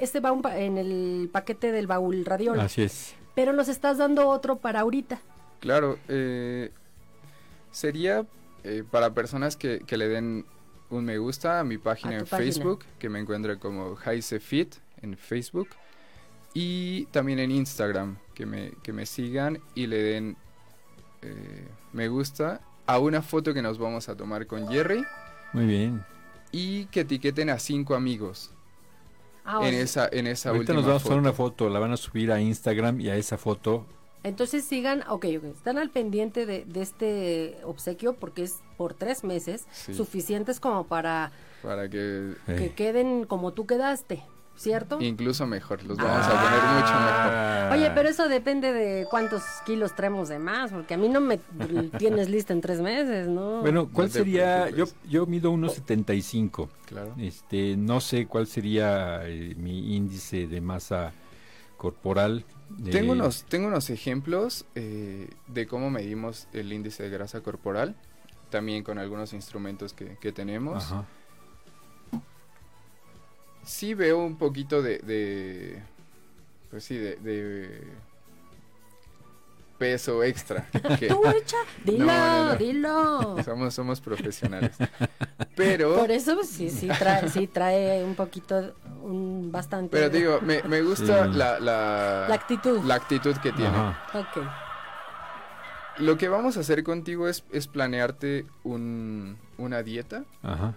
este 0.00 0.20
va 0.20 0.30
un 0.32 0.42
pa- 0.42 0.56
en 0.58 0.78
el 0.78 1.28
paquete 1.32 1.72
del 1.72 1.86
baúl 1.88 2.24
radiola, 2.24 2.64
Así 2.64 2.82
es. 2.82 3.14
pero 3.34 3.52
nos 3.52 3.68
estás 3.68 3.98
dando 3.98 4.28
otro 4.28 4.56
para 4.56 4.80
ahorita. 4.80 5.20
Claro, 5.60 5.98
eh, 6.08 6.70
sería 7.70 8.24
eh, 8.66 8.82
para 8.90 9.12
personas 9.12 9.56
que, 9.56 9.80
que 9.80 9.96
le 9.98 10.08
den 10.08 10.46
un 10.90 11.04
me 11.04 11.18
gusta 11.18 11.60
a 11.60 11.64
mi 11.64 11.78
página 11.78 12.12
A 12.12 12.18
en 12.18 12.26
página. 12.26 12.38
Facebook, 12.38 12.84
que 12.98 13.08
me 13.08 13.18
encuentre 13.20 13.58
como 13.58 13.96
Fit 13.96 14.74
en 15.02 15.16
Facebook. 15.16 15.68
Y 16.52 17.06
también 17.06 17.40
en 17.40 17.50
Instagram, 17.50 18.16
que 18.32 18.46
me, 18.46 18.72
que 18.82 18.92
me 18.92 19.06
sigan 19.06 19.60
y 19.74 19.86
le 19.88 20.02
den 20.02 20.36
eh, 21.22 21.66
me 21.92 22.08
gusta 22.08 22.60
a 22.86 22.98
una 22.98 23.22
foto 23.22 23.52
que 23.54 23.62
nos 23.62 23.78
vamos 23.78 24.08
a 24.08 24.16
tomar 24.16 24.46
con 24.46 24.68
Jerry 24.68 25.04
Muy 25.52 25.64
bien. 25.66 26.04
y 26.52 26.84
que 26.86 27.00
etiqueten 27.00 27.48
a 27.50 27.58
cinco 27.58 27.94
amigos 27.94 28.50
Ah, 29.46 29.58
o 29.58 29.64
en 29.64 29.72
sea, 29.72 30.04
esa, 30.06 30.08
en 30.16 30.26
esa 30.26 30.50
Ahorita 30.50 30.72
última 30.72 30.76
nos 30.76 30.86
vamos 30.86 31.02
a 31.02 31.04
tomar 31.04 31.18
una 31.18 31.32
foto, 31.32 31.68
la 31.68 31.78
van 31.78 31.92
a 31.92 31.96
subir 31.96 32.30
a 32.32 32.40
Instagram 32.40 33.00
y 33.00 33.08
a 33.10 33.16
esa 33.16 33.36
foto. 33.36 33.86
Entonces 34.24 34.64
sigan, 34.64 35.04
ok, 35.08 35.26
ok, 35.38 35.44
están 35.54 35.78
al 35.78 35.90
pendiente 35.90 36.46
de, 36.46 36.64
de 36.64 36.82
este 36.82 37.58
obsequio 37.64 38.14
porque 38.14 38.42
es 38.42 38.56
por 38.76 38.94
tres 38.94 39.22
meses, 39.22 39.66
Sí. 39.70 39.94
suficientes 39.94 40.58
como 40.60 40.84
para 40.86 41.30
Para 41.62 41.88
que 41.88 42.32
que 42.46 42.64
eh, 42.66 42.72
queden 42.74 43.24
como 43.26 43.52
tú 43.52 43.66
quedaste, 43.66 44.22
¿cierto? 44.56 44.98
incluso 45.00 45.46
mejor, 45.46 45.84
los 45.84 45.98
vamos 45.98 46.26
a 46.26 46.30
poner 46.30 46.62
mucho 46.62 46.92
mejor. 46.94 47.32
Ah. 47.34 47.70
Oye, 47.74 47.90
pero 47.94 48.08
eso 48.08 48.28
depende 48.28 48.72
de 48.72 49.06
cuántos 49.10 49.42
kilos 49.66 49.94
traemos 49.94 50.28
de 50.30 50.38
más, 50.38 50.70
porque 50.72 50.94
a 50.94 50.96
mí 50.96 51.08
no 51.08 51.20
me 51.20 51.38
tienes 51.98 52.28
lista 52.30 52.52
en 52.54 52.60
tres 52.62 52.80
meses, 52.80 53.28
¿no? 53.28 53.60
Bueno, 53.60 53.88
¿cuál 53.92 54.06
No 54.08 54.12
sería? 54.12 54.70
Yo, 54.70 54.86
preocupes. 54.86 55.10
yo 55.10 55.26
mido 55.26 55.52
1.75. 55.52 56.68
Claro. 56.86 57.14
Este, 57.18 57.76
no 57.76 58.00
sé 58.00 58.26
cuál 58.26 58.46
sería 58.46 59.20
eh, 59.28 59.54
mi 59.58 59.94
índice 59.96 60.46
de 60.46 60.60
masa 60.62 61.12
corporal. 61.76 62.44
Tengo 62.90 63.12
unos, 63.12 63.44
tengo 63.44 63.68
unos 63.68 63.90
ejemplos 63.90 64.64
eh, 64.74 65.30
de 65.46 65.66
cómo 65.66 65.90
medimos 65.90 66.48
el 66.52 66.72
índice 66.72 67.02
de 67.02 67.10
grasa 67.10 67.40
corporal, 67.40 67.94
también 68.50 68.82
con 68.82 68.98
algunos 68.98 69.32
instrumentos 69.32 69.92
que, 69.92 70.16
que 70.18 70.32
tenemos. 70.32 70.84
Ajá. 70.84 71.04
Sí 73.64 73.94
veo 73.94 74.18
un 74.18 74.36
poquito 74.36 74.82
de, 74.82 74.98
de 74.98 75.82
pues 76.70 76.84
sí, 76.84 76.96
de, 76.96 77.16
de 77.16 77.82
peso 79.78 80.22
extra. 80.22 80.66
que 80.98 81.08
Tú 81.08 81.22
echa, 81.28 81.56
dilo, 81.84 82.06
No, 82.06 82.12
no, 82.14 82.44
no. 82.52 82.54
dilo. 82.56 83.36
somos, 83.44 83.74
somos 83.74 84.00
profesionales. 84.00 84.76
Pero, 85.56 85.96
Por 85.96 86.10
eso 86.10 86.34
pues, 86.36 86.48
sí, 86.48 86.70
sí 86.70 86.88
trae, 86.98 87.28
sí 87.28 87.46
trae 87.46 88.02
un 88.04 88.14
poquito, 88.14 88.74
un 89.02 89.50
bastante. 89.52 89.90
pero 89.96 90.08
digo, 90.10 90.40
me, 90.42 90.62
me 90.64 90.82
gusta 90.82 91.24
Sí. 91.24 91.36
la, 91.36 91.60
la, 91.60 92.26
la 92.28 92.34
actitud. 92.34 92.82
la 92.84 92.94
actitud 92.94 93.36
que 93.38 93.52
tiene. 93.52 93.76
Ajá. 93.76 94.02
Ok. 94.14 94.44
Lo 95.98 96.16
que 96.18 96.28
vamos 96.28 96.56
a 96.56 96.60
hacer 96.60 96.82
contigo 96.82 97.28
es, 97.28 97.44
es 97.52 97.68
planearte 97.68 98.46
un, 98.64 99.38
una 99.58 99.82
dieta. 99.84 100.24
Ajá. 100.42 100.74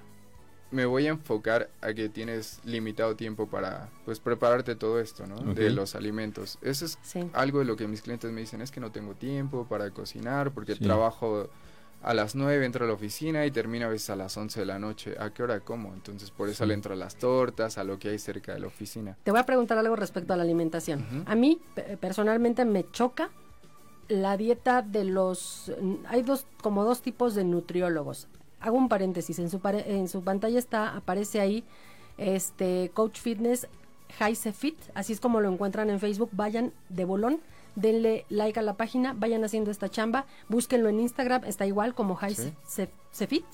Me 0.69 0.86
voy 0.86 1.08
a 1.08 1.12
enfocar 1.12 1.69
a 1.82 1.93
que 1.93 2.10
tienes 2.10 2.60
limitado 2.65 3.15
tiempo 3.15 3.47
para 3.47 3.89
pues 4.03 4.19
prepararte 4.19 4.75
todo 4.75 4.99
esto, 4.99 5.25
¿no? 5.25 5.38
De 5.53 5.69
los 5.69 5.95
alimentos. 5.95 6.58
Eso 6.62 6.86
es 6.86 6.99
Sí. 7.03 7.30
algo 7.34 7.60
de 7.60 7.65
lo 7.65 7.77
que 7.77 7.88
mis 7.88 8.01
clientes 8.01 8.30
me 8.32 8.41
dicen, 8.41 8.62
es 8.62 8.71
que 8.71 8.82
no 8.82 8.91
tengo 8.91 9.13
tiempo 9.15 9.65
para 9.65 9.89
cocinar 9.91 10.51
porque 10.51 10.75
Sí. 10.75 10.84
trabajo 10.84 11.49
a 12.03 12.13
las 12.13 12.36
9, 12.36 12.65
entro 12.65 12.84
a 12.86 12.88
la 12.88 12.93
oficina 12.93 13.45
y 13.45 13.51
termino 13.51 13.86
a 13.86 13.89
veces 13.89 14.10
a 14.10 14.15
las 14.17 14.36
11 14.36 14.60
de 14.60 14.65
la 14.65 14.77
noche. 14.77 15.15
¿A 15.19 15.34
qué 15.34 15.41
hora 15.41 15.62
como? 15.62 15.93
Entonces 15.93 16.32
por 16.32 16.49
eso 16.49 16.63
Sí. 16.63 16.67
le 16.67 16.73
entro 16.73 16.93
a 16.93 16.97
las 16.97 17.15
tortas, 17.15 17.77
a 17.77 17.84
lo 17.86 17.97
que 17.97 18.10
hay 18.10 18.19
cerca 18.19 18.53
de 18.53 18.60
la 18.60 18.67
oficina. 18.67 19.17
Te 19.23 19.32
voy 19.32 19.39
a 19.39 19.45
preguntar 19.45 19.77
algo 19.77 19.95
respecto 19.95 20.34
a 20.34 20.38
la 20.38 20.43
alimentación. 20.43 21.23
A 21.25 21.34
mí, 21.36 21.62
pe- 21.75 21.95
personalmente, 21.97 22.65
me 22.65 22.86
choca 22.91 23.30
la 24.10 24.38
dieta 24.38 24.82
de 24.82 25.06
los... 25.06 25.71
Hay 26.08 26.21
dos, 26.23 26.45
como 26.62 26.84
dos 26.84 27.01
tipos 27.01 27.36
de 27.36 27.43
nutriólogos. 27.45 28.27
Hago 28.60 28.78
un 28.78 28.89
paréntesis. 28.89 29.39
En 29.39 29.50
su, 29.50 29.60
en 29.63 30.08
su 30.08 30.24
pantalla 30.24 30.60
está, 30.60 30.96
aparece 30.96 31.39
ahí, 31.39 31.63
este, 32.17 32.91
Coach 32.93 33.20
Fitness 33.20 33.67
Heise 34.20 34.54
Fit. 34.54 34.78
Así 34.93 35.13
es 35.13 35.20
como 35.20 35.41
lo 35.41 35.52
encuentran 35.52 35.89
en 35.89 36.00
Facebook. 36.00 36.30
Vayan 36.34 36.74
de 36.89 37.06
bolón. 37.06 37.41
Denle 37.76 38.26
like 38.30 38.60
a 38.60 38.63
la 38.63 38.74
página, 38.74 39.13
vayan 39.13 39.43
haciendo 39.43 39.70
esta 39.70 39.88
chamba, 39.88 40.26
búsquenlo 40.50 40.89
en 40.89 41.00
Instagram, 41.00 41.43
está 41.43 41.67
igual 41.67 41.93
como 41.93 42.17
Heise 42.20 42.52
Fit. 43.28 43.46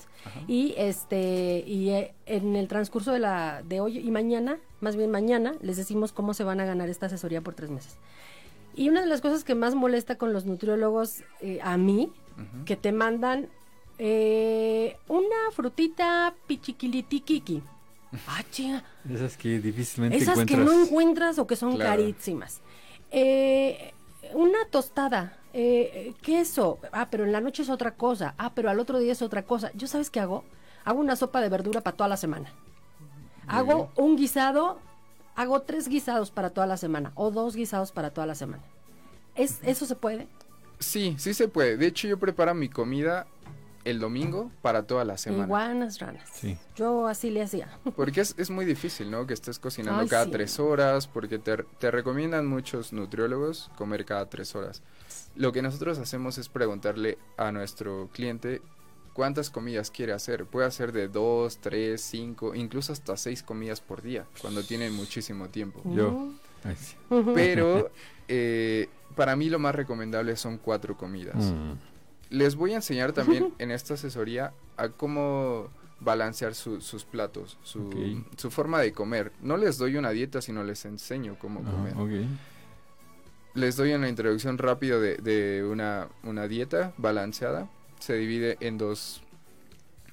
Y 0.48 0.72
este 0.78 1.62
y 1.66 1.90
eh, 1.90 2.14
en 2.24 2.56
el 2.56 2.66
transcurso 2.66 3.12
de 3.12 3.18
la 3.18 3.62
de 3.68 3.82
hoy 3.82 3.98
y 3.98 4.10
mañana, 4.10 4.56
más 4.80 4.96
bien 4.96 5.10
mañana, 5.10 5.56
les 5.60 5.76
decimos 5.76 6.12
cómo 6.12 6.32
se 6.32 6.42
van 6.42 6.58
a 6.60 6.64
ganar 6.64 6.88
esta 6.88 7.04
asesoría 7.04 7.42
por 7.42 7.52
tres 7.52 7.68
meses. 7.68 7.98
Y 8.74 8.88
una 8.88 9.02
de 9.02 9.08
las 9.08 9.20
cosas 9.20 9.44
que 9.44 9.54
más 9.54 9.74
molesta 9.74 10.16
con 10.16 10.32
los 10.32 10.46
nutriólogos 10.46 11.22
eh, 11.42 11.60
a 11.62 11.76
mí, 11.76 12.10
que 12.64 12.76
te 12.76 12.92
mandan 12.92 13.50
eh, 13.98 14.96
una 15.08 15.50
frutita 15.52 16.34
pichiquilitiquiqui. 16.46 17.62
Ah, 18.28 18.42
chinga. 18.50 18.84
Esas 19.10 19.36
que 19.36 19.58
difícilmente 19.58 20.16
Esas 20.16 20.38
encuentras. 20.38 20.58
que 20.58 20.64
no 20.64 20.84
encuentras 20.84 21.38
o 21.38 21.46
que 21.46 21.56
son 21.56 21.74
Claro. 21.74 21.90
carísimas. 22.02 22.60
Eh, 23.10 23.92
una 24.34 24.64
tostada, 24.70 25.36
eh, 25.52 26.14
queso. 26.22 26.78
Ah, 26.92 27.08
pero 27.10 27.24
en 27.24 27.32
la 27.32 27.40
noche 27.40 27.62
es 27.62 27.70
otra 27.70 27.92
cosa. 27.94 28.34
Ah, 28.38 28.52
pero 28.54 28.70
al 28.70 28.78
otro 28.80 28.98
día 28.98 29.12
es 29.12 29.22
otra 29.22 29.42
cosa. 29.42 29.70
¿Yo 29.74 29.86
sabes 29.86 30.10
qué 30.10 30.20
hago? 30.20 30.44
Hago 30.84 31.00
una 31.00 31.16
sopa 31.16 31.40
de 31.40 31.48
verdura 31.48 31.80
para 31.80 31.96
toda 31.96 32.08
la 32.08 32.16
semana. 32.16 32.52
Hago 33.46 33.90
un 33.96 34.16
guisado, 34.16 34.78
hago 35.34 35.60
tres 35.62 35.88
guisados 35.88 36.30
para 36.30 36.50
toda 36.50 36.66
la 36.66 36.76
semana 36.76 37.12
o 37.14 37.30
dos 37.30 37.56
guisados 37.56 37.92
para 37.92 38.10
toda 38.10 38.26
la 38.26 38.34
semana. 38.34 38.62
¿Es, 39.34 39.58
¿Eso 39.62 39.86
se 39.86 39.96
puede? 39.96 40.28
Sí, 40.78 41.14
sí 41.18 41.34
se 41.34 41.48
puede. 41.48 41.76
De 41.76 41.86
hecho, 41.86 42.06
yo 42.08 42.18
preparo 42.18 42.54
mi 42.54 42.68
comida 42.68 43.26
el 43.84 43.98
domingo 44.00 44.50
para 44.62 44.86
toda 44.86 45.04
la 45.04 45.18
semana. 45.18 45.44
Iguanas, 45.44 45.98
ranas. 45.98 46.28
Sí. 46.32 46.56
Yo 46.76 47.06
así 47.06 47.30
le 47.30 47.42
hacía. 47.42 47.78
Porque 47.96 48.20
es, 48.22 48.34
es 48.38 48.50
muy 48.50 48.64
difícil, 48.64 49.10
¿no? 49.10 49.26
Que 49.26 49.34
estés 49.34 49.58
cocinando 49.58 50.02
Ay, 50.02 50.08
cada 50.08 50.24
sí. 50.24 50.30
tres 50.30 50.58
horas, 50.58 51.06
porque 51.06 51.38
te, 51.38 51.62
te 51.78 51.90
recomiendan 51.90 52.46
muchos 52.46 52.92
nutriólogos 52.92 53.70
comer 53.76 54.04
cada 54.04 54.28
tres 54.28 54.54
horas. 54.54 54.82
Lo 55.36 55.52
que 55.52 55.62
nosotros 55.62 55.98
hacemos 55.98 56.38
es 56.38 56.48
preguntarle 56.48 57.18
a 57.36 57.52
nuestro 57.52 58.08
cliente 58.12 58.62
cuántas 59.14 59.50
comidas 59.50 59.90
quiere 59.90 60.12
hacer. 60.12 60.44
Puede 60.44 60.66
hacer 60.66 60.92
de 60.92 61.08
dos, 61.08 61.58
tres, 61.58 62.02
cinco, 62.02 62.54
incluso 62.54 62.92
hasta 62.92 63.16
seis 63.16 63.42
comidas 63.42 63.80
por 63.80 64.02
día, 64.02 64.26
cuando 64.40 64.62
tienen 64.62 64.92
muchísimo 64.94 65.48
tiempo. 65.48 65.80
Yo. 65.84 66.32
Ay, 66.64 66.76
sí. 66.76 66.96
Pero 67.34 67.90
eh, 68.28 68.88
para 69.16 69.36
mí 69.36 69.48
lo 69.48 69.58
más 69.58 69.74
recomendable 69.74 70.36
son 70.36 70.58
cuatro 70.58 70.96
comidas. 70.96 71.36
Mm. 71.36 71.72
Les 72.34 72.56
voy 72.56 72.72
a 72.72 72.76
enseñar 72.76 73.12
también 73.12 73.52
en 73.58 73.70
esta 73.70 73.94
asesoría 73.94 74.52
a 74.76 74.88
cómo 74.88 75.68
balancear 76.00 76.54
su- 76.54 76.80
sus 76.80 77.04
platos, 77.04 77.56
su, 77.62 78.50
forma 78.50 78.80
de 78.80 78.92
comer. 78.92 79.32
No 79.40 79.56
les 79.56 79.78
doy 79.78 79.96
una 79.96 80.10
dieta, 80.10 80.42
sino 80.42 80.62
les 80.64 80.84
enseño 80.84 81.36
cómo 81.38 81.62
Ah, 81.66 81.70
comer. 81.94 82.26
Les 83.54 83.76
doy 83.76 83.92
una 83.92 84.08
introducción 84.08 84.58
rápida 84.58 84.98
de, 84.98 85.16
de 85.18 85.64
una, 85.64 86.08
una 86.24 86.48
dieta 86.48 86.92
balanceada. 86.98 87.70
Se 88.00 88.14
divide 88.14 88.56
en 88.60 88.78
dos, 88.78 89.22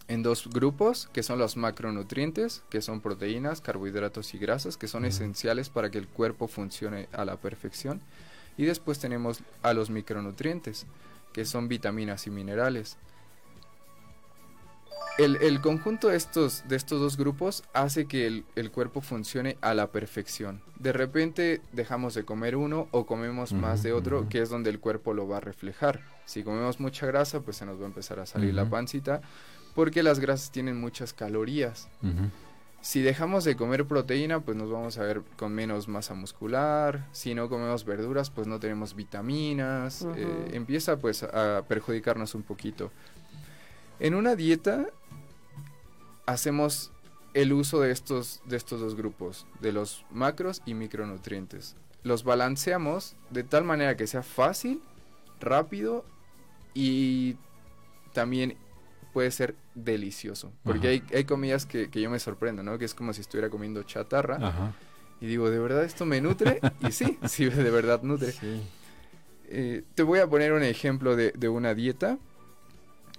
en 0.08 0.22
dos 0.22 0.48
grupos, 0.48 1.10
que 1.12 1.24
son 1.24 1.40
los 1.40 1.58
macronutrientes, 1.58 2.64
que 2.70 2.82
son 2.82 3.02
proteínas, 3.02 3.60
carbohidratos 3.60 4.34
y 4.36 4.38
grasas, 4.38 4.78
que 4.78 4.88
son 4.88 5.06
esenciales 5.06 5.70
para 5.70 5.90
que 5.90 5.98
el 5.98 6.08
cuerpo 6.08 6.48
funcione 6.48 7.10
a 7.14 7.26
la 7.26 7.38
perfección. 7.38 8.00
Y 8.58 8.66
después 8.66 9.00
tenemos 9.00 9.40
a 9.64 9.74
los 9.74 9.90
micronutrientes, 9.90 10.86
que 11.34 11.46
son 11.46 11.68
vitaminas 11.68 12.28
y 12.28 12.30
minerales. 12.30 12.98
El, 15.18 15.36
el 15.38 15.60
conjunto 15.60 16.08
de 16.08 16.16
estos, 16.16 16.64
de 16.68 16.78
estos 16.78 17.00
dos 17.00 17.18
grupos 17.18 17.64
hace 17.74 18.06
que 18.08 18.26
el, 18.26 18.46
el 18.56 18.72
cuerpo 18.72 19.02
funcione 19.02 19.58
a 19.62 19.74
la 19.74 19.92
perfección. 19.92 20.62
De 20.80 20.94
repente 20.94 21.62
dejamos 21.74 22.14
de 22.14 22.24
comer 22.24 22.56
uno 22.56 22.88
o 22.92 23.06
comemos 23.06 23.52
más 23.52 23.84
de 23.84 23.92
otro, 23.94 24.30
que 24.30 24.42
es 24.42 24.50
donde 24.50 24.70
el 24.70 24.80
cuerpo 24.80 25.14
lo 25.14 25.28
va 25.28 25.38
a 25.38 25.42
reflejar. 25.42 26.02
Si 26.26 26.44
comemos 26.44 26.80
mucha 26.80 27.06
grasa, 27.06 27.42
pues 27.42 27.58
se 27.58 27.66
nos 27.66 27.78
va 27.78 27.84
a 27.84 27.88
empezar 27.88 28.20
a 28.20 28.26
salir 28.26 28.54
la 28.54 28.70
pancita, 28.70 29.22
porque 29.76 30.02
las 30.02 30.20
grasas 30.20 30.50
tienen 30.52 30.80
muchas 30.80 31.14
calorías. 31.14 31.90
Si 32.82 33.02
dejamos 33.02 33.44
de 33.44 33.56
comer 33.56 33.86
proteína, 33.86 34.40
pues 34.40 34.58
nos 34.58 34.72
vamos 34.72 34.98
a 34.98 35.04
ver 35.04 35.22
con 35.38 35.54
menos 35.54 35.88
masa 35.88 36.16
muscular. 36.16 37.08
Si 37.12 37.36
no 37.36 37.48
comemos 37.48 37.86
verduras, 37.86 38.32
pues 38.32 38.48
no 38.48 38.60
tenemos 38.60 38.96
vitaminas. 38.96 40.06
Eh, 40.16 40.50
empieza 40.54 40.98
pues 40.98 41.22
a 41.22 41.64
perjudicarnos 41.68 42.34
un 42.34 42.42
poquito. 42.42 42.92
En 44.00 44.16
una 44.16 44.36
dieta 44.36 44.88
hacemos 46.26 46.92
el 47.36 47.54
uso 47.54 47.80
de 47.80 47.92
estos, 47.92 48.42
de 48.46 48.58
estos 48.58 48.80
dos 48.80 48.96
grupos, 48.96 49.46
de 49.60 49.72
los 49.72 50.04
macros 50.10 50.64
y 50.66 50.74
micronutrientes. 50.74 51.76
Los 52.04 52.24
balanceamos 52.24 53.16
de 53.30 53.44
tal 53.44 53.64
manera 53.64 53.96
que 53.96 54.08
sea 54.08 54.24
fácil, 54.24 54.82
rápido 55.40 56.04
y 56.74 57.38
también 58.14 58.58
puede 59.12 59.32
ser 59.32 59.56
delicioso. 59.76 60.52
Porque 60.64 60.88
hay, 60.88 61.04
hay 61.14 61.24
comidas 61.26 61.66
que, 61.66 61.90
que 61.90 62.02
yo 62.02 62.10
me 62.10 62.20
sorprendo, 62.20 62.64
¿no? 62.64 62.78
Que 62.78 62.86
es 62.86 62.94
como 62.94 63.14
si 63.14 63.22
estuviera 63.22 63.50
comiendo 63.50 63.84
chatarra. 63.84 64.38
Ajá. 64.42 64.74
Y 65.20 65.28
digo, 65.28 65.50
¿de 65.50 65.60
verdad 65.60 65.84
esto 65.84 66.06
me 66.06 66.20
nutre? 66.22 66.60
y 66.88 66.92
sí, 66.92 67.18
sí, 67.28 67.46
de 67.46 67.70
verdad 67.72 68.02
nutre. 68.04 68.32
Sí. 68.32 68.62
Eh, 69.50 69.84
te 69.96 70.04
voy 70.04 70.20
a 70.20 70.28
poner 70.28 70.54
un 70.54 70.64
ejemplo 70.64 71.16
de, 71.16 71.32
de 71.38 71.50
una 71.50 71.74
dieta. 71.76 72.18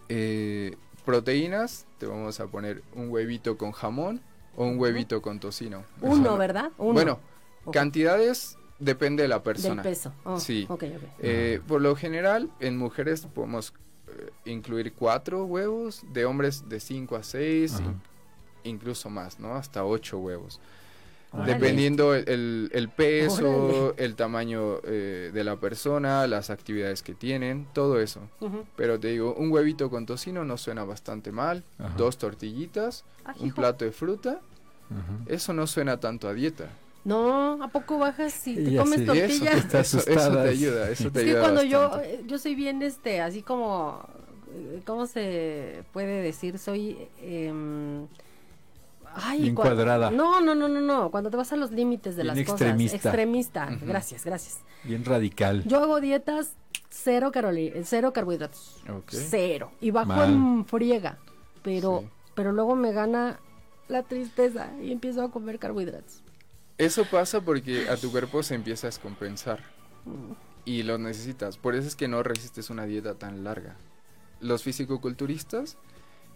Eh, 0.08 0.76
proteínas, 1.04 1.86
te 1.98 2.06
vamos 2.06 2.40
a 2.40 2.46
poner 2.46 2.82
un 2.94 3.10
huevito 3.10 3.56
con 3.56 3.72
jamón 3.72 4.20
o 4.56 4.64
un 4.66 4.78
huevito 4.78 5.22
con 5.22 5.40
tocino. 5.40 5.84
Uno, 6.00 6.36
¿verdad? 6.36 6.70
Uno. 6.78 6.92
Bueno, 6.92 7.20
cantidades 7.72 8.56
depende 8.78 9.22
de 9.22 9.28
la 9.28 9.36
Del 9.36 9.42
persona. 9.42 9.82
peso. 9.82 10.12
Oh, 10.24 10.38
Sí. 10.38 10.66
ok, 10.68 10.82
ok. 10.96 11.02
Eh, 11.20 11.60
por 11.66 11.80
lo 11.80 11.94
general, 11.96 12.50
en 12.60 12.76
mujeres 12.76 13.26
podemos 13.26 13.72
incluir 14.44 14.92
cuatro 14.92 15.44
huevos, 15.44 16.02
de 16.12 16.24
hombres 16.24 16.68
de 16.68 16.80
cinco 16.80 17.16
a 17.16 17.22
seis, 17.22 17.78
in- 17.80 18.00
incluso 18.72 19.10
más, 19.10 19.38
¿no? 19.40 19.54
Hasta 19.54 19.84
ocho 19.84 20.18
huevos. 20.18 20.60
Órale. 21.34 21.54
Dependiendo 21.54 22.14
el, 22.14 22.28
el- 22.28 22.70
el 22.74 22.88
peso, 22.90 23.48
Órale. 23.88 23.94
el 24.04 24.14
tamaño 24.16 24.76
eh, 24.84 25.30
de 25.32 25.44
la 25.44 25.56
persona, 25.56 26.26
las 26.26 26.50
actividades 26.50 27.02
que 27.02 27.14
tienen, 27.14 27.66
todo 27.72 27.98
eso. 28.00 28.20
Pero 28.76 29.00
te 29.00 29.08
digo, 29.08 29.34
un 29.34 29.50
huevito 29.50 29.88
con 29.88 30.04
tocino 30.04 30.44
no 30.44 30.58
suena 30.58 30.84
bastante 30.84 31.32
mal. 31.32 31.64
Ajá. 31.78 31.94
Dos 31.96 32.18
tortillitas, 32.18 33.04
Ah, 33.24 33.34
un 33.40 33.46
hijo. 33.46 33.56
plato 33.56 33.84
de 33.86 33.92
fruta, 33.92 34.40
eso 35.26 35.54
no 35.54 35.66
suena 35.66 35.98
tanto 36.00 36.28
a 36.28 36.34
dieta. 36.34 36.68
No, 37.04 37.62
¿a 37.62 37.68
poco 37.68 37.98
bajas 37.98 38.32
si 38.32 38.54
te 38.54 38.76
comes 38.76 39.00
sí. 39.00 39.06
Y 39.12 39.18
eso, 39.18 39.98
te 40.04 40.48
ayuda, 40.48 40.88
eso 40.90 41.10
te 41.10 41.18
Es 41.20 41.24
que 41.24 41.30
ayuda 41.30 41.40
cuando 41.40 41.62
yo, 41.64 41.80
bastante. 41.80 42.14
eh, 42.14 42.22
yo 42.26 42.38
soy 42.38 42.54
bien, 42.54 42.80
este, 42.82 43.20
así 43.20 43.42
como, 43.42 44.06
eh, 44.54 44.82
¿cómo 44.86 45.06
se 45.06 45.82
puede 45.92 46.22
decir? 46.22 46.58
Soy, 46.60 46.96
em, 47.20 48.06
ay, 49.16 49.42
Bien 49.42 49.54
cua- 49.56 49.62
cuadrada. 49.62 50.10
No, 50.12 50.40
no, 50.40 50.54
no, 50.54 50.68
no, 50.68 50.80
no, 50.80 51.10
cuando 51.10 51.28
te 51.30 51.36
vas 51.36 51.52
a 51.52 51.56
los 51.56 51.72
límites 51.72 52.14
de 52.14 52.22
Bien 52.22 52.36
las 52.36 52.38
extremista. 52.38 52.96
cosas. 52.98 53.06
Extremista. 53.12 53.68
Ujú. 53.76 53.86
Gracias, 53.86 54.24
gracias. 54.24 54.58
Bien 54.84 55.04
radical. 55.04 55.64
Yo 55.64 55.78
hago 55.82 56.00
dietas 56.00 56.52
cero, 56.88 57.32
caroli- 57.32 57.72
cero 57.84 58.12
carbohidratos. 58.12 58.80
Cero. 59.08 59.72
Y 59.80 59.90
bajo 59.90 60.06
Mal. 60.12 60.30
en 60.32 60.64
friega. 60.66 61.18
Pero, 61.62 62.00
Sí. 62.02 62.08
pero 62.34 62.52
luego 62.52 62.74
me 62.76 62.92
gana 62.92 63.40
la 63.88 64.02
tristeza 64.04 64.70
y 64.80 64.92
empiezo 64.92 65.22
a 65.22 65.30
comer 65.30 65.58
carbohidratos. 65.58 66.21
Eso 66.82 67.04
pasa 67.04 67.40
porque 67.40 67.88
a 67.88 67.96
tu 67.96 68.10
cuerpo 68.10 68.42
se 68.42 68.56
empieza 68.56 68.88
a 68.88 68.90
descompensar 68.90 69.60
y 70.64 70.82
lo 70.82 70.98
necesitas. 70.98 71.56
Por 71.56 71.76
eso 71.76 71.86
es 71.86 71.94
que 71.94 72.08
no 72.08 72.24
resistes 72.24 72.70
una 72.70 72.86
dieta 72.86 73.14
tan 73.14 73.44
larga. 73.44 73.76
Los 74.40 74.64
fisicoculturistas 74.64 75.76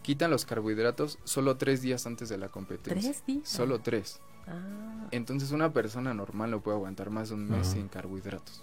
quitan 0.02 0.30
los 0.30 0.44
carbohidratos 0.44 1.18
solo 1.24 1.56
tres 1.56 1.82
días 1.82 2.06
antes 2.06 2.28
de 2.28 2.38
la 2.38 2.48
competencia. 2.48 3.10
¿Tres 3.10 3.26
días? 3.26 3.48
Solo 3.48 3.80
tres. 3.80 4.20
Ah, 4.46 5.08
Entonces 5.10 5.50
una 5.50 5.72
persona 5.72 6.14
normal 6.14 6.52
no 6.52 6.60
puede 6.60 6.76
aguantar 6.76 7.10
más 7.10 7.30
de 7.30 7.34
un 7.34 7.50
mes 7.50 7.66
sin 7.66 7.88
carbohidratos. 7.88 8.62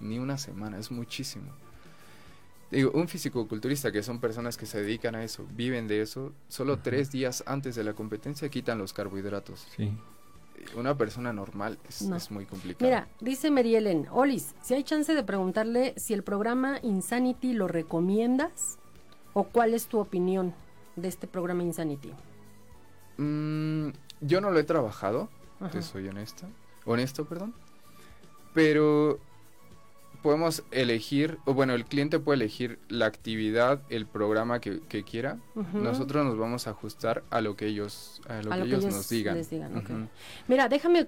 Ni 0.00 0.18
una 0.18 0.36
semana, 0.36 0.78
es 0.78 0.90
muchísimo. 0.90 1.50
Digo, 2.70 2.90
un 2.92 3.08
fisicoculturista, 3.08 3.90
que 3.90 4.02
son 4.02 4.20
personas 4.20 4.58
que 4.58 4.66
se 4.66 4.82
dedican 4.82 5.14
a 5.14 5.24
eso, 5.24 5.46
viven 5.54 5.88
de 5.88 6.02
eso, 6.02 6.34
solo 6.48 6.80
tres 6.80 7.10
días 7.10 7.42
antes 7.46 7.74
de 7.74 7.84
la 7.84 7.94
competencia 7.94 8.50
quitan 8.50 8.76
los 8.76 8.92
carbohidratos. 8.92 9.66
Sí. 9.76 9.92
Una 10.76 10.96
persona 10.96 11.32
normal 11.32 11.78
es, 11.88 12.02
No. 12.02 12.16
es 12.16 12.30
muy 12.30 12.46
complicado. 12.46 12.84
Mira, 12.84 13.08
dice 13.20 13.50
Marielen, 13.50 14.06
Olis, 14.10 14.54
si 14.62 14.74
hay 14.74 14.84
chance 14.84 15.14
de 15.14 15.22
preguntarle 15.22 15.92
si 15.96 16.14
el 16.14 16.22
programa 16.22 16.78
Insanity 16.82 17.52
lo 17.52 17.68
recomiendas 17.68 18.78
o 19.34 19.44
cuál 19.44 19.74
es 19.74 19.86
tu 19.86 19.98
opinión 19.98 20.54
de 20.96 21.08
este 21.08 21.26
programa 21.26 21.62
Insanity. 21.62 22.12
Mm, 23.18 23.88
yo 24.20 24.40
no 24.40 24.50
lo 24.50 24.58
he 24.58 24.64
trabajado, 24.64 25.28
Ajá. 25.60 25.70
te 25.70 25.82
soy 25.82 26.08
honesta, 26.08 26.48
honesto, 26.86 27.24
perdón. 27.24 27.54
Pero 28.54 29.18
podemos 30.22 30.62
elegir, 30.70 31.38
o 31.44 31.54
bueno, 31.54 31.74
el 31.74 31.84
cliente 31.84 32.18
puede 32.18 32.36
elegir 32.36 32.78
la 32.88 33.06
actividad, 33.06 33.82
el 33.88 34.06
programa 34.06 34.60
que, 34.60 34.80
que 34.88 35.02
quiera. 35.02 35.38
Nosotros 35.72 36.24
nos 36.24 36.38
vamos 36.38 36.66
a 36.66 36.70
ajustar 36.70 37.24
a 37.30 37.40
lo 37.40 37.56
que 37.56 37.66
ellos, 37.66 38.22
a 38.28 38.42
lo 38.42 38.50
que 38.50 38.62
ellos 38.62 38.84
nos 38.84 39.08
digan. 39.08 39.36
les. 39.36 39.48
Mira, 40.48 40.68
déjame, 40.68 41.06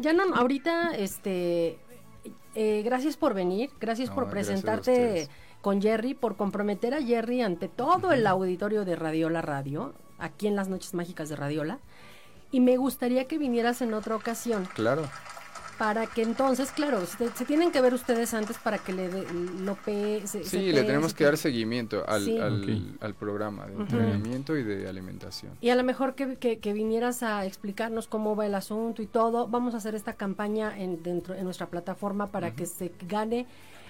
ya 0.00 0.12
no, 0.12 0.34
ahorita, 0.34 0.96
este, 0.96 1.78
eh, 2.54 2.82
gracias 2.84 3.16
por 3.16 3.34
venir, 3.34 3.70
gracias 3.80 4.08
No, 4.08 4.14
por 4.16 4.28
presentarte 4.28 5.28
con 5.62 5.80
Jerry, 5.80 6.14
por 6.14 6.36
comprometer 6.36 6.94
a 6.94 7.02
Jerry 7.02 7.42
ante 7.42 7.68
todo 7.68 8.12
el 8.12 8.26
auditorio 8.26 8.84
de 8.84 8.96
Radiola 8.96 9.42
Radio, 9.42 9.94
aquí 10.18 10.46
en 10.46 10.56
las 10.56 10.68
Noches 10.68 10.94
Mágicas 10.94 11.28
de 11.28 11.36
Radiola, 11.36 11.78
y 12.50 12.60
me 12.60 12.76
gustaría 12.76 13.26
que 13.26 13.38
vinieras 13.38 13.82
en 13.82 13.94
otra 13.94 14.16
ocasión 14.16 14.66
Claro. 14.74 15.02
Para 15.78 16.06
que 16.06 16.22
entonces, 16.22 16.70
claro, 16.72 17.04
se, 17.06 17.28
se 17.30 17.44
tienen 17.44 17.70
que 17.70 17.80
ver 17.80 17.92
ustedes 17.94 18.32
antes 18.34 18.56
para 18.58 18.78
que 18.78 18.92
le 18.92 19.08
de- 19.08 19.26
lo 19.62 19.74
pe, 19.74 20.22
se- 20.26 20.44
se 20.44 20.50
Sí, 20.50 20.72
le 20.72 20.80
pe- 20.80 20.86
tenemos 20.86 21.12
que 21.14 21.24
dar 21.24 21.36
seguimiento 21.36 22.04
al, 22.08 22.24
Sí. 22.24 22.38
al, 23.00 23.14
programa 23.14 23.66
de 23.66 23.74
entrenamiento 23.74 24.56
y 24.56 24.62
de 24.62 24.88
alimentación. 24.88 25.52
Y 25.60 25.68
a 25.70 25.74
lo 25.74 25.84
mejor 25.84 26.14
que, 26.14 26.36
que- 26.36 26.58
que 26.58 26.72
vinieras 26.72 27.22
a 27.22 27.44
explicarnos 27.44 28.08
cómo 28.08 28.34
va 28.36 28.46
el 28.46 28.54
asunto 28.54 29.02
y 29.02 29.06
todo. 29.06 29.48
Vamos 29.48 29.74
a 29.74 29.78
hacer 29.78 29.94
esta 29.94 30.14
campaña 30.14 30.76
en, 30.78 31.02
dentro, 31.02 31.34
en 31.34 31.44
nuestra 31.44 31.66
plataforma 31.66 32.26
para 32.28 32.52
que 32.54 32.66
se 32.66 32.92
gane. 33.08 33.46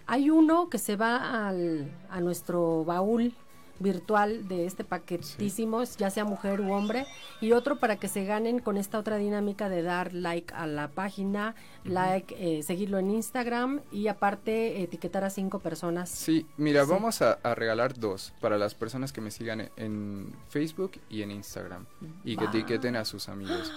Hay 0.07 0.31
uno 0.31 0.69
que 0.71 0.79
se 0.79 0.97
va 0.97 1.49
al, 1.49 1.91
a 2.11 2.21
nuestro 2.21 2.85
baúl 2.85 3.33
virtual 3.79 4.49
de 4.49 4.67
este 4.67 4.85
paquetísimo, 4.85 5.83
ya 5.85 6.11
sea 6.11 6.25
mujer 6.25 6.61
u 6.61 6.73
hombre, 6.73 7.07
y 7.41 7.53
otro 7.53 7.77
para 7.79 7.97
que 7.97 8.09
se 8.09 8.25
ganen 8.25 8.59
con 8.59 8.77
esta 8.77 8.99
otra 8.99 9.17
dinámica 9.17 9.69
de 9.69 9.83
dar 9.83 10.13
like 10.13 10.53
a 10.55 10.67
la 10.67 10.89
página, 10.89 11.55
like, 11.85 12.35
eh, 12.39 12.63
seguirlo 12.63 12.99
en 12.99 13.11
Instagram 13.11 13.81
y 13.93 14.09
aparte 14.09 14.83
etiquetar 14.83 15.25
a 15.25 15.31
cinco 15.31 15.59
personas. 15.59 16.09
Sí, 16.11 16.47
mira, 16.57 16.85
Sí. 16.85 16.91
vamos 16.91 17.23
a, 17.23 17.33
a 17.43 17.55
regalar 17.55 17.99
dos 17.99 18.33
para 18.41 18.59
las 18.59 18.75
personas 18.75 19.13
que 19.13 19.21
me 19.21 19.31
sigan 19.31 19.71
en, 19.77 20.35
Facebook 20.49 20.93
y 21.11 21.23
en 21.23 21.31
Instagram 21.31 21.87
y 22.25 22.37
que 22.37 22.45
etiqueten 22.45 22.97
a 22.97 23.05
sus 23.05 23.29
amigos, 23.29 23.73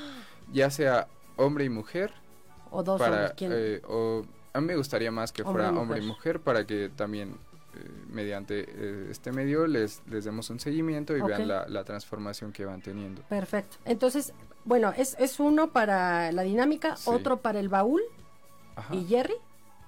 ya 0.52 0.70
sea 0.70 1.08
hombre 1.38 1.66
y 1.66 1.70
mujer, 1.70 2.12
O 2.72 2.84
dos 2.84 3.00
para, 3.00 3.16
hombres, 3.16 3.34
¿quién? 3.38 3.52
eh, 3.54 3.82
o 3.88 4.24
a 4.54 4.62
mí 4.62 4.68
me 4.68 4.76
gustaría 4.76 5.12
más 5.12 5.32
que 5.32 5.44
Hombre 5.44 5.64
fuera 5.64 5.76
y 5.76 5.82
hombre 5.82 6.00
y 6.04 6.08
mujer. 6.08 6.40
para 6.40 6.66
que 6.66 6.90
también 6.96 7.36
mediante 8.12 8.66
eh, 8.68 9.08
este 9.12 9.32
medio 9.32 9.68
les, 9.68 10.02
les 10.10 10.26
demos 10.26 10.50
un 10.50 10.60
seguimiento 10.60 11.16
y 11.16 11.22
vean 11.22 11.48
la, 11.48 11.68
la 11.68 11.84
transformación 11.84 12.52
que 12.52 12.66
van 12.66 12.82
teniendo. 12.82 13.22
Perfecto. 13.24 13.78
Entonces, 13.86 14.34
bueno, 14.66 14.94
es, 14.98 15.16
es 15.20 15.40
uno 15.40 15.72
para 15.72 16.32
la 16.32 16.42
dinámica, 16.44 16.96
Sí. 16.96 17.10
otro 17.12 17.38
para 17.38 17.60
el 17.60 17.70
baúl. 17.70 18.02
Ajá. 18.76 18.96
¿Y 18.96 19.06
Jerry? 19.06 19.34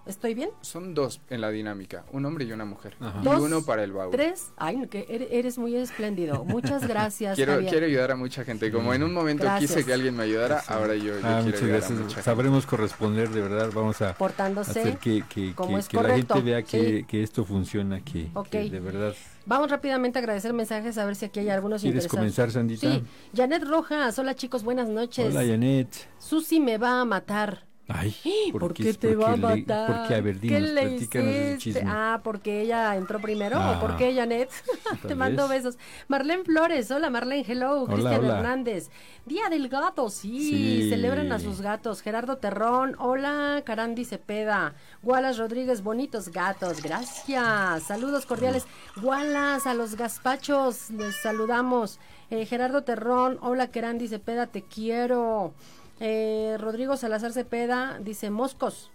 ¿Estoy 0.08 0.34
bien? 0.34 0.50
Son 0.62 0.96
dos 0.96 1.22
en 1.30 1.42
la 1.42 1.52
dinámica, 1.52 2.06
un 2.12 2.26
hombre 2.26 2.46
y 2.46 2.52
una 2.52 2.66
mujer. 2.66 2.96
Ajá. 3.00 3.20
Y 3.22 3.24
Dos, 3.24 3.40
uno 3.40 3.62
para 3.64 3.84
el 3.84 3.92
baúl. 3.92 4.12
¿Tres? 4.12 4.52
Ay, 4.58 4.78
no, 4.78 4.90
que 4.90 5.06
ere- 5.08 5.28
eres 5.32 5.60
muy 5.60 5.76
espléndido. 5.76 6.44
Muchas 6.44 6.88
gracias, 6.88 7.36
Quiero, 7.36 7.54
Javier. 7.54 7.70
quiero 7.70 7.86
ayudar 7.86 8.12
a 8.12 8.16
mucha 8.16 8.44
gente. 8.44 8.72
Como 8.72 8.94
en 8.96 9.04
un 9.04 9.14
momento 9.14 9.44
Gracias. 9.44 9.72
quise 9.72 9.86
que 9.86 9.94
alguien 9.94 10.16
me 10.16 10.24
ayudara, 10.24 10.64
ahora 10.68 10.96
yo, 10.96 11.06
yo 11.06 11.14
Ah, 11.18 11.20
quiero 11.22 11.44
muchas 11.44 11.62
ayudar 11.62 11.64
a 11.76 11.78
gracias. 11.78 12.00
mucha 12.00 12.10
gente. 12.16 12.22
Sabremos 12.24 12.66
corresponder, 12.66 13.30
de 13.30 13.42
verdad. 13.42 13.70
Vamos 13.76 14.02
a 14.02 14.14
Portándose. 14.16 14.72
hacer 14.80 14.98
que, 14.98 15.24
que, 15.30 15.54
como 15.54 15.76
que- 15.76 15.80
es 15.82 15.88
que 15.88 15.98
la 16.02 16.16
gente 16.16 16.42
vea 16.42 16.64
que, 16.64 16.98
sí. 17.00 17.04
que 17.04 17.22
esto 17.24 17.46
funciona, 17.46 18.04
que, 18.04 18.30
Ok. 18.34 18.50
que 18.50 18.70
de 18.72 18.80
verdad. 18.80 19.14
Vamos 19.46 19.70
rápidamente 19.70 20.18
a 20.18 20.22
agradecer 20.22 20.52
mensajes, 20.54 20.98
a 20.98 21.06
ver 21.06 21.16
si 21.16 21.26
aquí 21.26 21.40
hay 21.42 21.50
algunos 21.50 21.82
¿Quieres 21.82 22.06
interesados. 22.06 22.20
comenzar, 22.20 22.52
Sandita? 22.52 22.92
Sí. 22.92 23.04
Janet 23.36 23.64
Rojas, 23.66 24.18
hola 24.18 24.36
chicos, 24.36 24.64
buenas 24.64 24.90
noches. 24.90 25.28
Hola, 25.34 25.46
Janet. 25.46 25.90
Susi 26.18 26.60
me 26.60 26.78
va 26.80 27.02
a 27.02 27.06
matar. 27.06 27.66
Ay, 27.94 28.16
¿Por, 28.52 28.74
qué 28.74 28.94
te 28.94 29.16
va 29.16 29.34
a 29.34 29.36
porque 29.38 29.56
le- 29.56 29.62
matar? 29.62 29.88
Porque, 30.00 30.16
a 30.16 30.22
ver, 30.22 30.40
¿Qué 30.40 30.60
le 30.62 31.58
chisme. 31.58 31.84
Ah, 31.86 32.22
porque 32.24 32.62
ella 32.62 32.96
entró 32.96 33.20
primero 33.20 33.58
Ah. 33.60 33.78
o 33.78 33.80
por 33.80 33.98
qué 33.98 34.14
Janet. 34.16 34.50
Te 35.08 35.16
mando 35.16 35.48
vez. 35.48 35.64
besos. 35.64 35.80
Marlene 36.08 36.44
Flores, 36.44 36.90
hola 36.92 37.10
Marlene, 37.10 37.46
hello. 37.48 37.86
Cristian. 37.86 38.24
Hernández. 38.26 38.90
Día 39.26 39.50
del 39.50 39.70
gato, 39.70 40.10
sí, 40.10 40.40
Sí. 40.84 40.90
celebran 40.90 41.32
a 41.32 41.40
sus 41.40 41.62
gatos. 41.62 42.02
Gerardo 42.02 42.38
Terrón, 42.38 42.96
hola. 43.00 43.62
Carandi 43.66 44.06
Cepeda. 44.06 44.74
Wallace 45.04 45.40
Rodríguez, 45.40 45.84
bonitos 45.84 46.30
gatos, 46.30 46.82
gracias. 46.82 47.84
Saludos 47.84 48.26
cordiales. 48.26 48.66
Wallace, 49.02 49.70
a 49.70 49.74
los 49.74 49.96
gazpachos, 49.96 50.90
les 50.92 51.16
saludamos. 51.22 52.00
Eh, 52.30 52.46
Gerardo 52.46 52.84
Terrón, 52.84 53.38
hola 53.42 53.70
Carandi 53.72 54.08
Cepeda, 54.08 54.48
te 54.48 54.62
quiero. 54.64 55.54
Eh, 56.00 56.58
Rodrigo 56.60 56.98
Salazar 56.98 57.32
Cepeda 57.34 58.00
dice 58.00 58.30
moscos. 58.30 58.92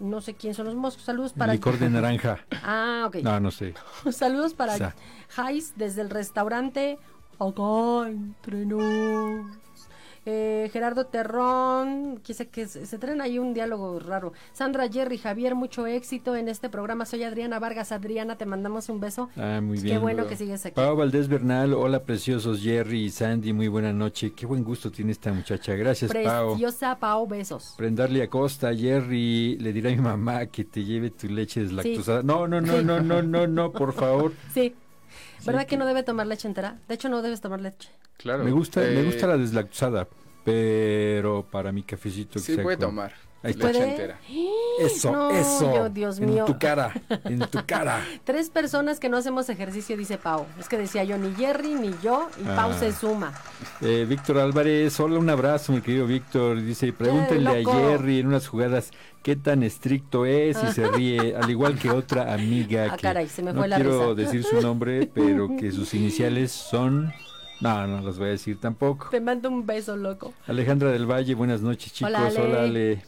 No 0.00 0.20
sé 0.20 0.34
quién 0.34 0.54
son 0.54 0.66
los 0.66 0.74
moscos. 0.74 1.04
Saludos 1.04 1.32
para. 1.32 1.52
Licor 1.52 1.78
de 1.78 1.90
naranja. 1.90 2.38
Ah, 2.62 3.04
ok. 3.06 3.16
No, 3.16 3.40
no 3.40 3.50
sé. 3.50 3.74
Saludos 4.12 4.54
para 4.54 4.94
Jais 5.28 5.74
desde 5.76 6.02
el 6.02 6.10
restaurante 6.10 6.98
Acá 7.40 8.08
entre 8.08 8.66
nos. 8.66 9.46
Eh, 10.26 10.68
Gerardo 10.72 11.06
Terrón, 11.06 12.20
que 12.24 12.34
se, 12.34 12.48
que 12.48 12.66
se, 12.66 12.86
se 12.86 12.98
traen 12.98 13.20
ahí 13.20 13.38
un 13.38 13.54
diálogo 13.54 13.98
raro. 13.98 14.32
Sandra 14.52 14.88
Jerry, 14.88 15.18
Javier, 15.18 15.54
mucho 15.54 15.86
éxito 15.86 16.36
en 16.36 16.48
este 16.48 16.68
programa. 16.68 17.04
Soy 17.06 17.22
Adriana 17.24 17.58
Vargas. 17.58 17.92
Adriana, 17.92 18.36
te 18.36 18.46
mandamos 18.46 18.88
un 18.88 19.00
beso. 19.00 19.30
Ah, 19.36 19.60
muy 19.62 19.78
Qué 19.78 19.84
bien. 19.84 20.00
bueno 20.00 20.26
que 20.26 20.36
sigues 20.36 20.64
aquí. 20.66 20.74
Pau 20.74 20.96
Valdés 20.96 21.28
Bernal, 21.28 21.74
hola 21.74 22.02
preciosos 22.02 22.62
Jerry 22.62 23.04
y 23.04 23.10
Sandy, 23.10 23.52
muy 23.52 23.68
buena 23.68 23.92
noche. 23.92 24.32
Qué 24.32 24.46
buen 24.46 24.64
gusto 24.64 24.90
tiene 24.90 25.12
esta 25.12 25.32
muchacha. 25.32 25.74
Gracias, 25.74 26.12
Pau. 26.12 26.50
Preciosa 26.50 26.98
Pau, 26.98 27.26
besos. 27.26 27.74
Prendarle 27.76 28.22
Acosta, 28.22 28.74
Jerry, 28.74 29.56
le 29.58 29.72
diré 29.72 29.92
a 29.92 29.96
mi 29.96 30.02
mamá 30.02 30.46
que 30.46 30.64
te 30.64 30.84
lleve 30.84 31.10
tu 31.10 31.28
leche 31.28 31.60
deslactosada. 31.62 32.22
No, 32.22 32.46
no, 32.46 32.60
no, 32.60 32.82
no, 32.82 33.00
no, 33.00 33.22
no, 33.22 33.46
no, 33.46 33.72
por 33.72 33.92
favor. 33.92 34.32
Sí. 34.52 34.74
¿Verdad 35.44 35.62
Sí, 35.62 35.66
que 35.66 35.76
no 35.76 35.86
debe 35.86 36.02
tomar 36.02 36.26
leche 36.26 36.48
entera? 36.48 36.78
De 36.88 36.94
hecho, 36.94 37.08
no 37.08 37.22
debes 37.22 37.40
tomar 37.40 37.60
leche. 37.60 37.90
Claro. 38.16 38.44
Me 38.44 38.50
gusta, 38.50 38.80
me 38.80 39.00
eh, 39.00 39.04
gusta 39.04 39.26
la 39.26 39.36
deslactosada, 39.36 40.08
pero 40.44 41.46
para 41.50 41.72
mi 41.72 41.82
cafecito 41.82 42.34
que 42.34 42.40
Sí 42.40 42.56
puede 42.56 42.76
tomar. 42.76 43.12
Ahí 43.42 43.52
está. 43.52 43.70
Eso, 44.80 45.10
No, 45.10 45.30
eso. 45.30 45.74
yo, 45.74 45.88
Dios 45.90 46.18
en 46.20 46.44
tu 46.44 46.56
cara, 46.58 46.92
en 47.24 47.40
tu 47.40 47.58
cara. 47.66 48.04
Tres 48.24 48.48
personas 48.48 49.00
que 49.00 49.08
no 49.08 49.16
hacemos 49.16 49.48
ejercicio, 49.48 49.96
dice 49.96 50.18
Pau. 50.18 50.46
Es 50.58 50.68
que 50.68 50.78
decía 50.78 51.02
yo, 51.02 51.18
ni 51.18 51.34
Jerry 51.34 51.74
ni 51.74 51.90
yo, 52.02 52.28
y 52.40 52.44
Pau 52.44 52.70
Ah. 52.70 52.76
se 52.78 52.92
suma. 52.92 53.32
Eh, 53.80 54.06
Víctor 54.08 54.38
Álvarez, 54.38 54.98
hola, 55.00 55.18
un 55.18 55.28
abrazo, 55.30 55.72
mi 55.72 55.80
querido 55.80 56.06
Víctor. 56.06 56.60
Dice, 56.62 56.92
pregúntenle 56.92 57.50
a. 57.50 57.72
Jerry 57.72 58.20
en 58.20 58.28
unas 58.28 58.46
jugadas 58.46 58.90
qué 59.22 59.34
tan 59.34 59.62
estricto 59.64 60.24
es 60.26 60.56
y 60.62 60.72
se 60.72 60.86
ríe, 60.88 61.34
al 61.40 61.50
igual 61.50 61.76
que 61.78 61.90
otra 61.90 62.32
amiga 62.32 62.86
Ah, 62.92 62.96
que 62.96 63.02
caray, 63.02 63.28
se 63.28 63.42
me 63.42 63.52
no 63.52 63.58
fue 63.60 63.68
la 63.68 63.76
quiero 63.76 64.14
risa. 64.14 64.14
decir 64.14 64.44
su 64.44 64.60
nombre, 64.60 65.10
pero 65.12 65.48
que 65.58 65.72
sus 65.72 65.92
iniciales 65.94 66.52
son... 66.52 67.12
No, 67.60 67.84
no 67.88 68.00
las 68.02 68.16
voy 68.18 68.28
a 68.28 68.30
decir 68.30 68.60
tampoco. 68.60 69.08
Te 69.10 69.20
mando 69.20 69.48
un 69.48 69.66
beso, 69.66 69.96
loco. 69.96 70.32
Alejandra 70.46 70.92
del 70.92 71.06
Valle, 71.10 71.34
buenas 71.34 71.60
noches, 71.62 71.92
chicos. 71.92 72.12
Hola, 72.14 72.26
Ale. 72.28 72.40
Hola, 72.40 72.62
Ale. 72.62 73.02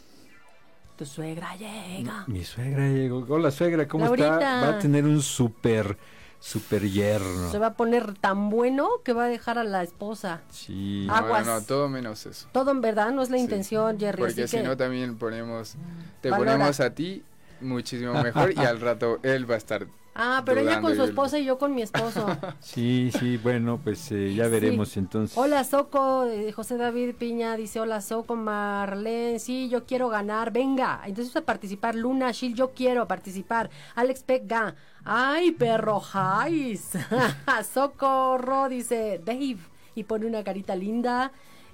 Tu 1.00 1.06
suegra 1.06 1.56
llega. 1.56 2.24
Mi 2.26 2.44
suegra 2.44 2.86
llegó. 2.86 3.24
Hola, 3.26 3.50
suegra, 3.50 3.88
¿cómo 3.88 4.04
Laurita. 4.04 4.34
está? 4.34 4.60
Va 4.60 4.76
a 4.76 4.78
tener 4.78 5.06
un 5.06 5.22
súper, 5.22 5.96
súper 6.38 6.82
yerno. 6.90 7.50
Se 7.50 7.56
va 7.58 7.68
a 7.68 7.72
poner 7.74 8.12
tan 8.18 8.50
bueno 8.50 8.86
que 9.02 9.14
va 9.14 9.24
a 9.24 9.28
dejar 9.28 9.56
a 9.56 9.64
la 9.64 9.82
esposa. 9.82 10.42
Sí. 10.50 11.06
Aguas. 11.10 11.46
No, 11.46 11.54
no, 11.58 11.62
todo 11.64 11.88
menos 11.88 12.26
eso. 12.26 12.48
Todo 12.52 12.70
en 12.72 12.82
verdad 12.82 13.12
no 13.12 13.22
es 13.22 13.30
la 13.30 13.38
Sí. 13.38 13.44
intención, 13.44 13.98
Jerry. 13.98 14.18
Porque 14.20 14.46
si 14.46 14.58
que- 14.58 14.62
no 14.62 14.76
también 14.76 15.16
ponemos, 15.16 15.74
te 16.20 16.28
Valora. 16.28 16.52
ponemos 16.52 16.80
a 16.80 16.90
ti 16.90 17.22
muchísimo 17.61 18.14
mejor 18.23 18.53
y 18.57 18.59
al 18.61 18.81
rato 18.81 19.18
él 19.23 19.49
va 19.51 19.55
a 19.55 19.59
estar. 19.59 19.87
Ah, 20.12 20.42
pero 20.44 20.61
ella 20.61 20.81
con 20.81 20.94
su 20.96 21.05
esposa 21.05 21.38
y 21.38 21.44
yo 21.44 21.57
con 21.57 21.73
mi 21.75 21.83
esposo. 21.83 22.27
Sí, 22.61 23.11
sí, 23.18 23.37
bueno, 23.37 23.81
pues 23.83 24.11
eh, 24.11 24.35
ya 24.35 24.46
Sí. 24.46 24.51
veremos 24.51 24.96
entonces. 24.96 25.38
Hola 25.38 25.62
Soco, 25.64 26.25
eh, 26.27 26.51
José 26.53 26.77
David 26.77 27.14
Piña 27.14 27.57
dice 27.57 27.81
hola 27.81 28.01
Soco, 28.01 28.35
Marlene, 28.37 29.38
sí, 29.38 29.68
yo 29.68 29.87
quiero 29.87 30.09
ganar, 30.09 30.53
venga, 30.53 31.01
entonces 31.07 31.35
a 31.37 31.42
participar, 31.42 31.94
Luna, 31.94 32.33
Shil, 32.33 32.55
yo 32.55 32.73
quiero 32.75 33.07
participar, 33.07 33.70
Alex 33.94 34.25
Pega, 34.25 34.75
ay 35.05 35.53
perro 35.53 36.01
Jais, 36.01 36.90
Socorro, 37.73 38.68
dice 38.68 39.20
Dave, 39.25 39.59
y 39.94 40.05
pone 40.05 40.27
una 40.27 40.42
carita 40.44 40.75
linda, 40.75 41.33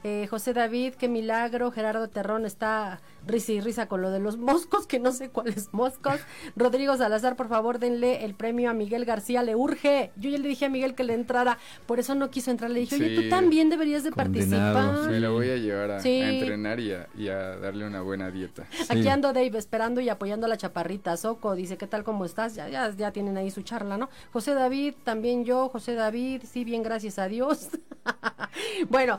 Eh, 0.08 0.28
José 0.28 0.52
David, 0.52 0.94
qué 0.94 1.08
milagro, 1.08 1.72
Gerardo 1.72 2.06
Terrón 2.08 2.46
está 2.46 3.00
risa 3.26 3.50
y 3.50 3.60
risa 3.60 3.88
con 3.88 4.02
lo 4.02 4.12
de 4.12 4.20
los 4.20 4.36
moscos, 4.36 4.86
que 4.86 5.00
no 5.00 5.10
sé 5.10 5.30
cuáles 5.30 5.74
moscos, 5.74 6.20
Rodrigo 6.54 6.96
Salazar, 6.96 7.34
por 7.34 7.48
favor 7.48 7.80
denle 7.80 8.24
el 8.24 8.34
premio 8.34 8.70
a 8.70 8.72
Miguel 8.72 9.04
García, 9.04 9.42
le 9.42 9.56
urge, 9.56 10.12
yo 10.14 10.30
ya 10.30 10.38
le 10.38 10.46
dije 10.46 10.66
a 10.66 10.68
Miguel 10.68 10.94
que 10.94 11.02
le 11.02 11.14
entrara, 11.14 11.58
por 11.86 11.98
eso 11.98 12.14
no 12.14 12.30
quiso 12.30 12.52
entrar, 12.52 12.70
le 12.70 12.78
dije, 12.78 12.94
oye, 12.94 13.16
tú 13.20 13.28
también 13.28 13.68
deberías 13.68 14.04
de 14.04 14.12
Condenado, 14.12 14.74
participar. 14.74 15.10
Me 15.10 15.18
lo 15.18 15.32
voy 15.32 15.50
a 15.50 15.56
llevar 15.56 15.90
a, 15.90 15.98
Sí. 16.00 16.20
a 16.20 16.30
entrenar 16.30 16.78
y 16.78 16.92
a, 16.92 17.08
y 17.18 17.26
a 17.26 17.56
darle 17.56 17.84
una 17.84 18.00
buena 18.00 18.30
dieta. 18.30 18.64
Aquí 18.88 19.08
ando 19.08 19.32
Dave 19.32 19.58
esperando 19.58 20.00
y 20.00 20.08
apoyando 20.08 20.46
a 20.46 20.48
la 20.48 20.56
chaparrita. 20.56 21.16
Soco 21.16 21.56
dice, 21.56 21.76
¿qué 21.78 21.88
tal 21.88 22.04
cómo 22.04 22.24
estás? 22.24 22.54
Ya, 22.54 22.68
ya, 22.68 22.94
ya 22.94 23.10
tienen 23.10 23.36
ahí 23.38 23.50
su 23.50 23.62
charla, 23.62 23.96
¿no? 23.96 24.08
José 24.32 24.54
David, 24.54 24.94
también 25.02 25.44
yo, 25.44 25.68
José 25.68 25.94
David, 25.94 26.42
sí, 26.48 26.62
bien, 26.62 26.84
gracias 26.84 27.18
a 27.18 27.26
Dios. 27.26 27.70
bueno, 28.88 29.18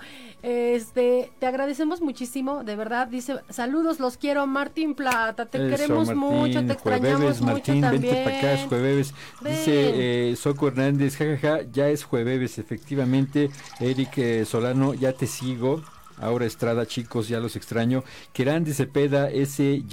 este, 0.78 1.32
te 1.40 1.46
agradecemos 1.46 2.02
muchísimo, 2.02 2.64
de 2.64 2.76
verdad. 2.76 3.08
Dice, 3.08 3.38
saludos, 3.50 4.00
los 4.00 4.18
quiero, 4.18 4.48
Martín 4.48 4.96
Plata, 4.96 5.46
te 5.46 5.58
Eso, 5.58 5.76
queremos 5.76 6.08
Martín, 6.08 6.18
mucho, 6.18 6.66
te 6.66 6.74
extrañamos 6.74 7.18
jueves, 7.18 7.42
mucho 7.42 7.54
Martín, 7.54 7.82
también. 7.82 8.02
vente 8.02 8.24
para 8.24 8.38
acá, 8.38 8.54
es 8.54 8.68
jueves. 8.68 9.14
Ven. 9.42 9.56
Dice 9.56 10.32
eh, 10.32 10.36
Soco 10.36 10.68
Hernández, 10.70 11.18
jajaja, 11.18 11.62
ya 11.72 11.90
es 11.90 12.04
jueves, 12.04 12.58
efectivamente. 12.58 13.50
Eric 13.80 14.18
eh, 14.18 14.46
Solano, 14.46 14.94
ya 14.94 15.14
te 15.14 15.28
sigo. 15.28 15.84
Ahora 16.20 16.46
Estrada, 16.46 16.86
chicos, 16.86 17.28
ya 17.28 17.40
los 17.40 17.56
extraño. 17.56 18.04
Kerandi 18.34 18.74
Cepeda, 18.74 19.30
ese 19.30 19.84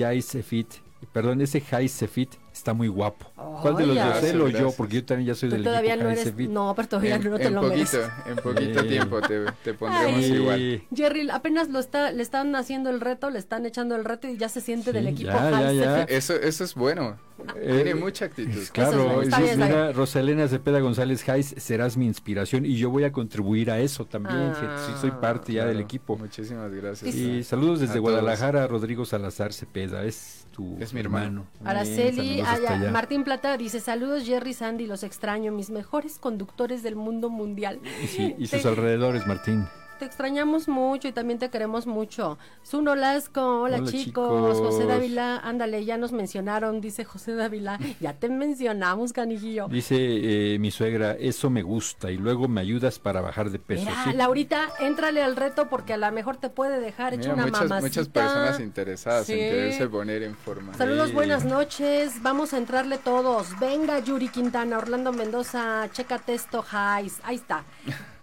Fit, 0.43 0.69
perdón, 1.13 1.41
ese 1.43 1.61
Fit, 1.61 2.31
está 2.53 2.73
muy 2.73 2.89
guapo. 2.89 3.34
¿Cuál 3.63 3.77
de 3.77 3.87
los 3.87 3.97
dos, 3.97 4.23
él 4.25 4.41
o 4.43 4.49
yo? 4.49 4.73
Porque 4.73 4.97
yo 4.97 5.05
también 5.05 5.29
ya 5.29 5.35
soy 5.35 5.49
Tú 5.49 5.55
del 5.57 5.65
todavía 5.65 5.95
equipo 5.95 6.05
no 6.05 6.11
eres. 6.11 6.49
No, 6.51 6.73
pero 6.75 6.89
todavía 6.89 7.17
en, 7.17 7.31
no 7.31 7.37
te 7.39 7.45
en 7.47 7.55
lo 7.55 7.61
poquito, 7.63 7.77
mereces. 7.99 8.11
en 8.27 8.37
poquito 8.37 8.81
Sí. 8.83 8.89
tiempo 8.89 9.21
te, 9.21 9.45
te 9.63 9.75
pondremos 9.75 10.17
Ay. 10.25 10.33
igual. 10.33 10.83
Jerry, 10.95 11.29
apenas 11.31 11.69
lo 11.69 11.79
está, 11.79 12.11
le 12.13 12.23
están 12.23 12.55
haciendo 12.57 12.91
el 12.91 13.01
reto, 13.01 13.31
le 13.31 13.39
están 13.39 13.67
echando 13.67 13.97
el 13.97 14.05
reto 14.05 14.29
y 14.29 14.37
ya 14.37 14.49
se 14.49 14.61
siente 14.61 14.93
del 14.93 15.07
equipo 15.09 15.31
ya, 15.33 15.73
ya. 15.73 16.03
Eso, 16.05 16.35
eso 16.35 16.65
es 16.65 16.75
bueno. 16.75 17.17
Eh, 17.57 17.83
Tiene 17.83 17.95
mucha 17.97 18.27
actitud. 18.27 18.57
Es 18.57 18.71
Claro, 18.71 19.21
sí, 19.25 19.43
bien, 19.43 19.59
mira, 19.59 19.93
Rosalena 19.93 20.47
Cepeda 20.47 20.79
González 20.81 21.29
Hayes, 21.29 21.55
serás 21.59 21.97
mi 21.97 22.07
inspiración 22.07 22.65
y 22.65 22.77
yo 22.77 22.91
voy 22.91 23.05
a 23.05 23.11
contribuir 23.13 23.71
a 23.73 23.81
eso 23.81 24.05
también, 24.07 24.53
Ah. 24.55 24.85
sí 24.87 24.93
soy 25.01 25.11
parte 25.11 25.53
ya 25.53 25.67
del 25.67 25.81
equipo. 25.81 26.17
Muchísimas 26.17 26.71
gracias. 26.73 27.13
Y 27.15 27.43
saludos 27.43 27.81
desde 27.81 27.99
A 27.99 28.01
Guadalajara, 28.01 28.67
Rodrigo 28.69 29.05
Salazar 29.05 29.53
Cepeda, 29.53 30.05
es 30.05 30.47
tu 30.53 30.77
Es 30.81 30.95
mi 30.95 31.01
hermano. 31.01 31.47
Bien, 31.55 31.69
Araceli, 31.69 32.41
ah. 32.41 32.89
Martín 32.93 33.25
Plata 33.25 33.34
dice, 33.59 33.81
saludos 33.81 34.25
Jerry 34.25 34.53
Sandy, 34.55 34.87
los 34.87 35.03
extraño, 35.03 35.53
mis 35.53 35.71
mejores 35.71 36.19
conductores 36.19 36.83
del 36.83 36.97
mundo 36.97 37.31
mundial. 37.31 37.81
Y, 38.03 38.07
sí, 38.07 38.35
y 38.39 38.47
sus 38.47 38.65
alrededores, 38.67 39.27
Martín. 39.27 39.67
Te 39.99 40.05
extrañamos 40.07 40.67
mucho 40.69 41.07
y 41.09 41.13
también 41.13 41.39
te 41.39 41.51
queremos 41.51 41.87
mucho. 41.87 42.37
Zuno 42.67 42.95
Lasco, 42.97 43.63
hola, 43.63 43.77
Hola, 43.79 43.87
chicos. 43.91 44.05
chicos. 44.05 44.59
José 44.59 44.87
Dávila, 44.87 45.39
ándale, 45.39 45.85
ya 45.85 45.97
nos 45.97 46.11
mencionaron, 46.13 46.81
dice 46.81 47.05
José 47.05 47.35
Dávila. 47.35 47.79
Ya 48.01 48.13
te 48.15 48.29
mencionamos, 48.29 49.13
canijillo. 49.13 49.69
Dice 49.69 49.95
eh, 49.97 50.59
mi 50.59 50.71
suegra, 50.73 51.13
eso 51.13 51.49
me 51.49 51.63
gusta 51.63 52.11
y 52.11 52.17
luego 52.17 52.49
me 52.49 52.61
ayudas 52.61 52.99
para 52.99 53.21
bajar 53.21 53.51
de 53.51 53.59
peso. 53.61 53.85
Mira, 53.85 54.05
Sí. 54.05 54.13
Laurita, 54.15 54.69
éntrale 54.81 55.23
al 55.23 55.37
reto 55.37 55.69
porque 55.69 55.93
a 55.93 55.97
lo 55.97 56.11
mejor 56.13 56.37
te 56.39 56.51
puede 56.51 56.81
dejar 56.81 57.15
hecho 57.15 57.33
una 57.33 57.47
muchas, 57.47 57.61
mamacita. 57.69 57.81
muchas 57.81 58.09
personas 58.09 58.61
interesadas 58.61 59.29
en 59.31 59.37
Sí. 59.37 59.41
quererse 59.41 59.89
poner 59.89 60.23
en 60.25 60.35
forma. 60.35 60.75
Saludos, 60.75 61.09
Sí. 61.11 61.15
buenas 61.15 61.45
noches. 61.45 62.21
Vamos 62.23 62.53
a 62.53 62.59
entrarle 62.59 62.99
todos. 62.99 63.59
Venga, 63.61 64.01
Yuri 64.01 64.29
Quintana, 64.29 64.79
Orlando 64.79 65.13
Mendoza, 65.13 65.89
chécate 65.93 66.35
esto, 66.35 66.63
Jais. 66.63 67.21
Ahí 67.25 67.37
está. 67.37 67.65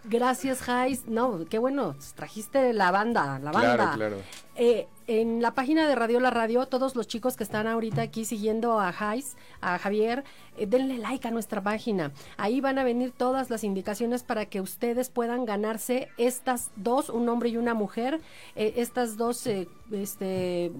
Gracias, 0.03 0.61
Jais. 0.61 1.07
No, 1.07 1.45
qué 1.49 1.59
bueno, 1.59 1.95
trajiste 2.15 2.73
la 2.73 2.91
banda, 2.91 3.39
la 3.39 3.51
banda. 3.51 3.75
Claro, 3.75 3.95
claro. 3.95 4.17
Eh, 4.55 4.87
en 5.07 5.41
la 5.41 5.53
página 5.53 5.87
de 5.87 5.95
Radio 5.95 6.21
La 6.21 6.29
Radio, 6.29 6.65
todos 6.67 6.95
los 6.95 7.05
chicos 7.05 7.35
que 7.35 7.43
están 7.43 7.67
ahorita 7.67 8.01
aquí 8.01 8.23
siguiendo 8.23 8.79
a 8.79 8.93
Jais, 8.93 9.35
a 9.59 9.77
Javier, 9.77 10.23
eh, 10.57 10.67
denle 10.67 10.99
like 10.99 11.27
a 11.27 11.31
nuestra 11.31 11.61
página. 11.61 12.13
Ahí 12.37 12.61
van 12.61 12.79
a 12.79 12.83
venir 12.83 13.11
todas 13.11 13.49
las 13.49 13.63
indicaciones 13.63 14.23
para 14.23 14.45
que 14.45 14.61
ustedes 14.61 15.09
puedan 15.09 15.43
ganarse 15.43 16.07
estas 16.17 16.71
dos, 16.77 17.09
un 17.09 17.27
hombre 17.27 17.49
y 17.49 17.57
una 17.57 17.73
mujer, 17.73 18.21
eh, 18.55 18.73
estas 18.77 19.17
dos, 19.17 19.45
eh, 19.47 19.67
este, 19.91 20.71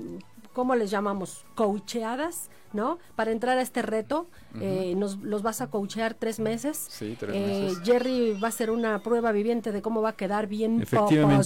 ¿cómo 0.53 0.75
les 0.75 0.91
llamamos? 0.91 1.45
Coacheadas, 1.55 2.49
¿no? 2.73 2.99
Para 3.15 3.31
entrar 3.31 3.57
a 3.57 3.61
este 3.61 3.81
reto, 3.81 4.27
eh, 4.59 4.93
nos 4.97 5.17
los 5.19 5.41
vas 5.43 5.61
a 5.61 5.67
coachear 5.67 6.13
tres 6.13 6.39
meses. 6.39 6.77
Sí, 6.89 7.15
tres 7.19 7.35
Eh, 7.35 7.63
meses. 7.67 7.81
Jerry 7.83 8.37
va 8.41 8.47
a 8.49 8.51
ser 8.51 8.71
una 8.71 9.01
prueba 9.03 9.31
viviente 9.31 9.71
de 9.71 9.81
cómo 9.81 10.01
va 10.01 10.09
a 10.09 10.15
quedar 10.15 10.47
bien 10.47 10.81
Efectivamente, 10.81 11.43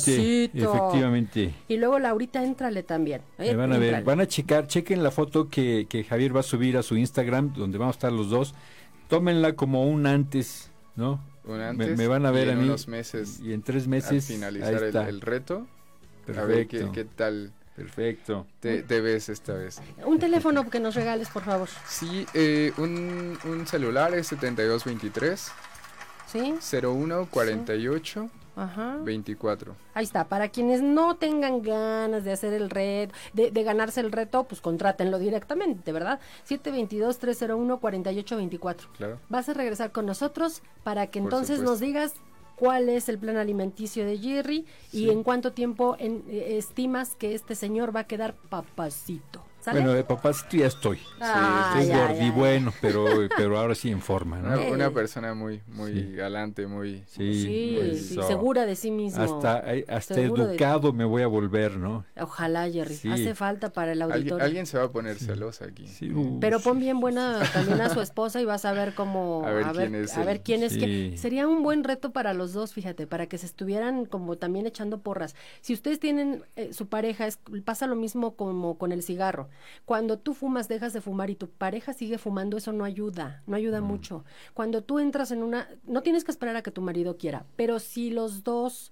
papacito. 0.51 0.75
efectivamente. 0.75 1.53
Y 1.67 1.77
luego 1.77 1.99
Laurita, 1.99 2.43
éntrale 2.43 2.83
también. 2.83 3.21
¿eh? 3.39 3.51
Me 3.51 3.55
van 3.55 3.73
a 3.73 3.77
ver, 3.77 4.03
van 4.03 4.21
a 4.21 4.27
checar, 4.27 4.67
chequen 4.67 5.03
la 5.03 5.11
foto 5.11 5.49
que, 5.49 5.87
que 5.89 6.03
Javier 6.03 6.35
va 6.35 6.41
a 6.41 6.43
subir 6.43 6.77
a 6.77 6.83
su 6.83 6.95
Instagram, 6.97 7.53
donde 7.53 7.77
vamos 7.77 7.95
a 7.95 7.97
estar 7.97 8.11
los 8.11 8.29
dos. 8.29 8.53
Tómenla 9.07 9.55
como 9.55 9.85
un 9.87 10.07
antes, 10.07 10.71
¿no? 10.95 11.19
Un 11.45 11.57
Me- 11.57 11.63
antes 11.65 11.97
me, 11.97 12.07
van 12.07 12.25
a 12.25 12.31
ver 12.31 12.47
y 12.47 12.49
a 12.49 12.53
en 12.53 12.59
mí. 12.59 12.65
unos 12.65 12.87
meses 12.87 13.39
Y 13.39 13.53
en 13.53 13.61
tres 13.61 13.83
al 13.83 13.89
meses. 13.89 14.25
finalizar 14.25 14.69
ahí 14.73 14.75
el, 14.79 14.83
está. 14.85 15.07
el 15.09 15.21
reto. 15.21 15.67
Perfecto. 16.25 16.41
A 16.41 16.45
ver 16.55 16.67
qué, 16.67 16.89
qué 16.91 17.05
tal 17.05 17.53
Perfecto. 17.75 18.45
te, 18.59 18.83
te 18.83 19.01
ves 19.01 19.29
esta 19.29 19.53
vez. 19.53 19.81
Un 20.05 20.19
teléfono 20.19 20.69
que 20.69 20.79
nos 20.79 20.95
regales, 20.95 21.29
por 21.29 21.43
favor. 21.43 21.67
Sí, 21.87 22.25
eh, 22.33 22.71
un, 22.77 23.37
un 23.43 23.67
celular 23.67 24.13
es 24.13 24.27
7223 24.27 25.51
¿Sí? 26.27 26.55
0148 26.59 28.29
Ajá. 28.57 28.95
24. 29.03 29.75
Ahí 29.93 30.05
está. 30.05 30.23
Para 30.29 30.47
quienes 30.47 30.81
no 30.81 31.17
tengan 31.17 31.61
ganas 31.61 32.23
de 32.23 32.31
hacer 32.31 32.53
el 32.53 32.69
reto, 32.69 33.13
de, 33.33 33.51
de 33.51 33.63
ganarse 33.63 33.99
el 33.99 34.13
reto, 34.13 34.45
pues 34.45 34.61
contrátenlo 34.61 35.19
directamente, 35.19 35.91
¿verdad? 35.91 36.21
722-301-4824. 36.47 38.75
Claro. 38.97 39.19
Vas 39.29 39.49
a 39.49 39.53
regresar 39.53 39.91
con 39.91 40.05
nosotros 40.05 40.61
para 40.83 41.07
que 41.07 41.19
Por 41.19 41.25
entonces 41.27 41.57
supuesto. 41.57 41.71
nos 41.71 41.79
digas 41.81 42.13
cuál 42.55 42.89
es 42.89 43.09
el 43.09 43.17
plan 43.17 43.37
alimenticio 43.37 44.05
de 44.05 44.17
Jerry 44.17 44.65
y 44.93 45.09
en 45.09 45.23
cuánto 45.23 45.51
tiempo 45.53 45.95
en- 45.99 46.23
eh, 46.29 46.57
estimas 46.57 47.15
que 47.15 47.33
este 47.35 47.55
señor 47.55 47.95
va 47.95 48.01
a 48.01 48.07
quedar 48.07 48.33
papacito. 48.49 49.43
¿Sale? 49.65 49.79
Bueno, 49.79 49.93
de 49.95 50.03
papacito 50.03 50.57
ya 50.57 50.67
estoy. 50.67 50.99
Ah, 51.19 51.73
Estoy 51.79 51.89
ya, 51.89 52.07
gordi 52.07 52.29
bueno, 52.29 52.71
pero, 52.81 53.05
pero 53.35 53.57
ahora 53.57 53.73
sí 53.73 53.89
en 53.89 53.99
forma, 53.99 54.37
¿no? 54.37 54.49
Una, 54.49 54.63
Eh. 54.67 54.71
una 54.71 54.91
persona 54.91 55.33
muy, 55.33 55.59
muy 55.67 55.91
Sí. 55.91 56.11
galante, 56.15 56.67
muy... 56.67 57.03
Sí, 57.07 57.33
Sí, 57.43 57.75
pues, 57.79 58.05
sí, 58.09 58.19
segura 58.27 58.67
de 58.67 58.75
sí 58.75 58.91
mismo. 58.91 59.23
Hasta, 59.23 59.73
eh, 59.73 59.83
hasta 59.89 60.13
Seguro 60.13 60.45
de- 60.45 60.51
educado 60.51 60.93
me 60.93 61.03
voy 61.03 61.23
a 61.23 61.27
volver, 61.27 61.77
¿no? 61.77 62.05
Ojalá, 62.21 62.69
Jerry. 62.69 62.93
Sí. 62.95 63.09
Hace 63.11 63.33
falta 63.33 63.71
para 63.73 63.93
el 63.93 64.01
auditorio. 64.03 64.45
alguien 64.45 64.67
se 64.67 64.77
va 64.77 64.83
a 64.83 64.91
poner 64.91 65.17
celosa 65.17 65.65
aquí. 65.65 65.87
Sí, 65.87 66.11
uh, 66.11 66.39
Pero 66.39 66.59
pon 66.59 66.75
sí. 66.77 66.81
bien 66.83 66.99
buena 66.99 67.41
también 67.51 67.81
a 67.81 67.89
su 67.89 68.01
esposa 68.01 68.39
y 68.41 68.45
vas 68.45 68.65
a 68.65 68.73
ver 68.73 68.93
cómo 68.93 69.43
A 69.47 69.51
ver 69.51 69.65
quién 69.73 69.95
es 69.95 70.15
a 70.15 70.23
ver 70.23 70.41
quién 70.41 70.61
es 70.61 70.73
que 70.77 70.85
Sí. 70.85 71.17
sería 71.17 71.47
un 71.47 71.63
buen 71.63 71.83
reto 71.83 72.11
para 72.11 72.35
los 72.35 72.53
dos, 72.53 72.71
fíjate, 72.73 73.07
para 73.07 73.25
que 73.25 73.39
se 73.39 73.47
estuvieran 73.47 74.05
como 74.05 74.35
también 74.37 74.67
echando 74.67 74.99
porras. 74.99 75.35
Si 75.61 75.73
ustedes 75.73 75.99
tienen 75.99 76.43
eh, 76.55 76.71
su 76.71 76.85
pareja, 76.87 77.25
es, 77.25 77.39
pasa 77.63 77.87
lo 77.87 77.95
mismo 77.95 78.35
como 78.35 78.77
con 78.77 78.91
el 78.91 79.01
cigarro. 79.01 79.49
Cuando 79.85 80.17
tú 80.19 80.33
fumas, 80.33 80.67
dejas 80.67 80.93
de 80.93 81.01
fumar 81.01 81.29
y 81.29 81.35
tu 81.35 81.49
pareja 81.49 81.93
sigue 81.93 82.17
fumando, 82.17 82.57
eso 82.57 82.71
no 82.71 82.83
ayuda, 82.85 83.43
no 83.47 83.55
ayuda 83.55 83.81
Mm. 83.81 83.83
mucho. 83.85 84.25
Cuando 84.53 84.83
tú 84.83 84.99
entras 84.99 85.31
en 85.31 85.43
una 85.43 85.67
no 85.85 86.01
tienes 86.01 86.23
que 86.23 86.31
esperar 86.31 86.55
a 86.55 86.61
que 86.63 86.71
tu 86.71 86.81
marido 86.81 87.17
quiera, 87.17 87.45
pero 87.55 87.79
si 87.79 88.09
los 88.09 88.43
dos 88.43 88.91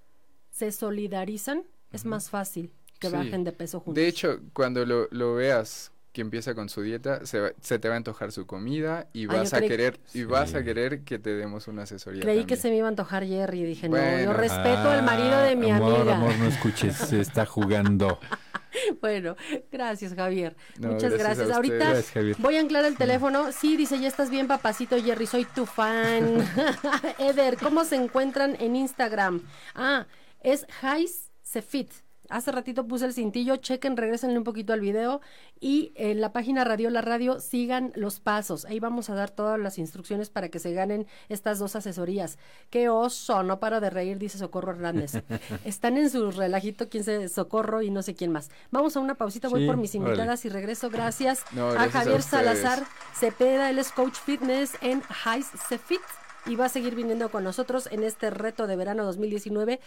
se 0.51 0.71
solidarizan, 0.71 1.63
es 1.91 2.05
más 2.05 2.29
fácil 2.29 2.71
que 2.99 3.09
Sí. 3.09 3.13
bajen 3.15 3.43
de 3.43 3.51
peso 3.51 3.79
juntos. 3.79 3.95
De 3.95 4.07
hecho, 4.07 4.39
cuando 4.53 4.85
lo, 4.85 5.07
lo 5.11 5.35
veas 5.35 5.91
que 6.11 6.21
empieza 6.21 6.53
con 6.53 6.69
su 6.69 6.81
dieta, 6.83 7.25
se, 7.25 7.39
va- 7.39 7.51
se 7.59 7.79
te 7.79 7.87
va 7.89 7.95
a 7.95 7.97
antojar 7.97 8.31
su 8.31 8.45
comida 8.45 9.07
y 9.13 9.25
Ah, 9.25 9.37
vas 9.37 9.53
a 9.55 9.61
querer 9.61 9.99
y 10.13 10.23
vas 10.25 10.53
a 10.53 10.63
querer 10.63 11.01
que 11.03 11.17
te 11.17 11.33
demos 11.33 11.67
una 11.67 11.83
asesoría. 11.83 12.21
Creí 12.21 12.45
que 12.45 12.55
se 12.55 12.69
me 12.69 12.77
iba 12.77 12.85
a 12.85 12.89
antojar 12.89 13.25
Jerry 13.25 13.61
y 13.61 13.65
dije, 13.65 13.89
no, 13.89 13.97
yo 14.21 14.31
respeto 14.31 14.91
al 14.91 15.01
marido 15.03 15.39
de 15.41 15.55
mi 15.55 15.71
Ah, 15.71 15.77
amor, 15.77 15.95
amiga. 16.01 16.15
Amor, 16.17 16.37
no 16.37 16.45
escuches, 16.45 16.95
se 16.95 17.19
está 17.19 17.47
jugando. 17.47 18.19
Bueno, 19.01 19.35
gracias 19.71 20.13
Javier. 20.13 20.55
No, 20.79 20.93
Muchas 20.93 21.13
gracias. 21.13 21.49
Ahorita 21.51 21.75
Gracias, 21.75 22.11
Javier. 22.11 22.35
voy 22.39 22.57
a 22.57 22.59
anclar 22.59 22.85
el 22.85 22.97
teléfono. 22.97 23.51
Sí, 23.51 23.77
dice, 23.77 23.99
ya 23.99 24.07
estás 24.07 24.29
bien, 24.29 24.47
papacito 24.47 25.01
Jerry, 25.01 25.25
soy 25.25 25.45
tu 25.45 25.65
fan. 25.65 26.45
Eder, 27.19 27.57
¿cómo 27.57 27.85
se 27.85 27.95
encuentran 27.95 28.55
en 28.59 28.75
Instagram? 28.75 29.41
Ah, 29.75 30.05
es 30.41 30.65
Jais 30.81 31.31
Sefit. 31.41 31.91
Hace 32.29 32.51
ratito 32.51 32.87
puse 32.87 33.05
el 33.05 33.13
cintillo, 33.13 33.57
chequen, 33.57 33.97
regresenle 33.97 34.37
un 34.37 34.43
poquito 34.43 34.73
al 34.73 34.79
video 34.79 35.21
y 35.59 35.91
en 35.95 36.21
la 36.21 36.31
página 36.31 36.63
Radio 36.63 36.89
La 36.89 37.01
Radio 37.01 37.39
sigan 37.39 37.91
los 37.95 38.19
pasos. 38.19 38.65
Ahí 38.65 38.79
vamos 38.79 39.09
a 39.09 39.15
dar 39.15 39.29
todas 39.29 39.59
las 39.59 39.77
instrucciones 39.77 40.29
para 40.29 40.49
que 40.49 40.59
se 40.59 40.73
ganen 40.73 41.05
estas 41.29 41.59
dos 41.59 41.75
asesorías. 41.75 42.37
Qué 42.69 42.89
oso, 42.89 43.43
no 43.43 43.59
paro 43.59 43.81
de 43.81 43.89
reír, 43.89 44.17
dice 44.19 44.37
Socorro 44.37 44.71
Hernández. 44.71 45.21
Están 45.65 45.97
en 45.97 46.09
su 46.09 46.31
relajito, 46.31 46.89
quién 46.89 47.03
se 47.03 47.27
Socorro 47.27 47.81
y 47.81 47.91
no 47.91 48.01
sé 48.01 48.15
quién 48.15 48.31
más. 48.31 48.49
Vamos 48.71 48.95
a 48.95 48.99
una 48.99 49.15
pausita, 49.15 49.49
voy 49.49 49.61
Sí, 49.61 49.67
por 49.67 49.77
mis 49.77 49.95
invitadas 49.95 50.45
y 50.45 50.49
regreso. 50.49 50.89
Gracias, 50.89 51.43
No, 51.51 51.69
a 51.69 51.73
gracias 51.73 51.95
a 51.95 51.99
Javier. 51.99 52.21
Salazar 52.21 52.83
Cepeda, 53.13 53.69
él 53.69 53.79
es 53.79 53.91
coach 53.91 54.15
fitness 54.15 54.77
en 54.81 55.01
Highs 55.25 55.51
Cefit 55.67 56.01
y 56.45 56.55
va 56.55 56.65
a 56.65 56.69
seguir 56.69 56.95
viniendo 56.95 57.29
con 57.29 57.43
nosotros 57.43 57.87
en 57.91 58.03
este 58.03 58.29
reto 58.29 58.67
de 58.67 58.75
verano 58.75 59.05
2019. 59.05 59.79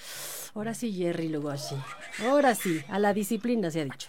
Ahora 0.55 0.75
sí, 0.75 0.93
Jerry 0.93 1.29
Lugosi. 1.29 1.77
Ahora 2.27 2.55
sí, 2.55 2.83
a 2.89 2.99
la 2.99 3.13
disciplina 3.13 3.71
se 3.71 3.83
ha 3.83 3.85
dicho. 3.85 4.09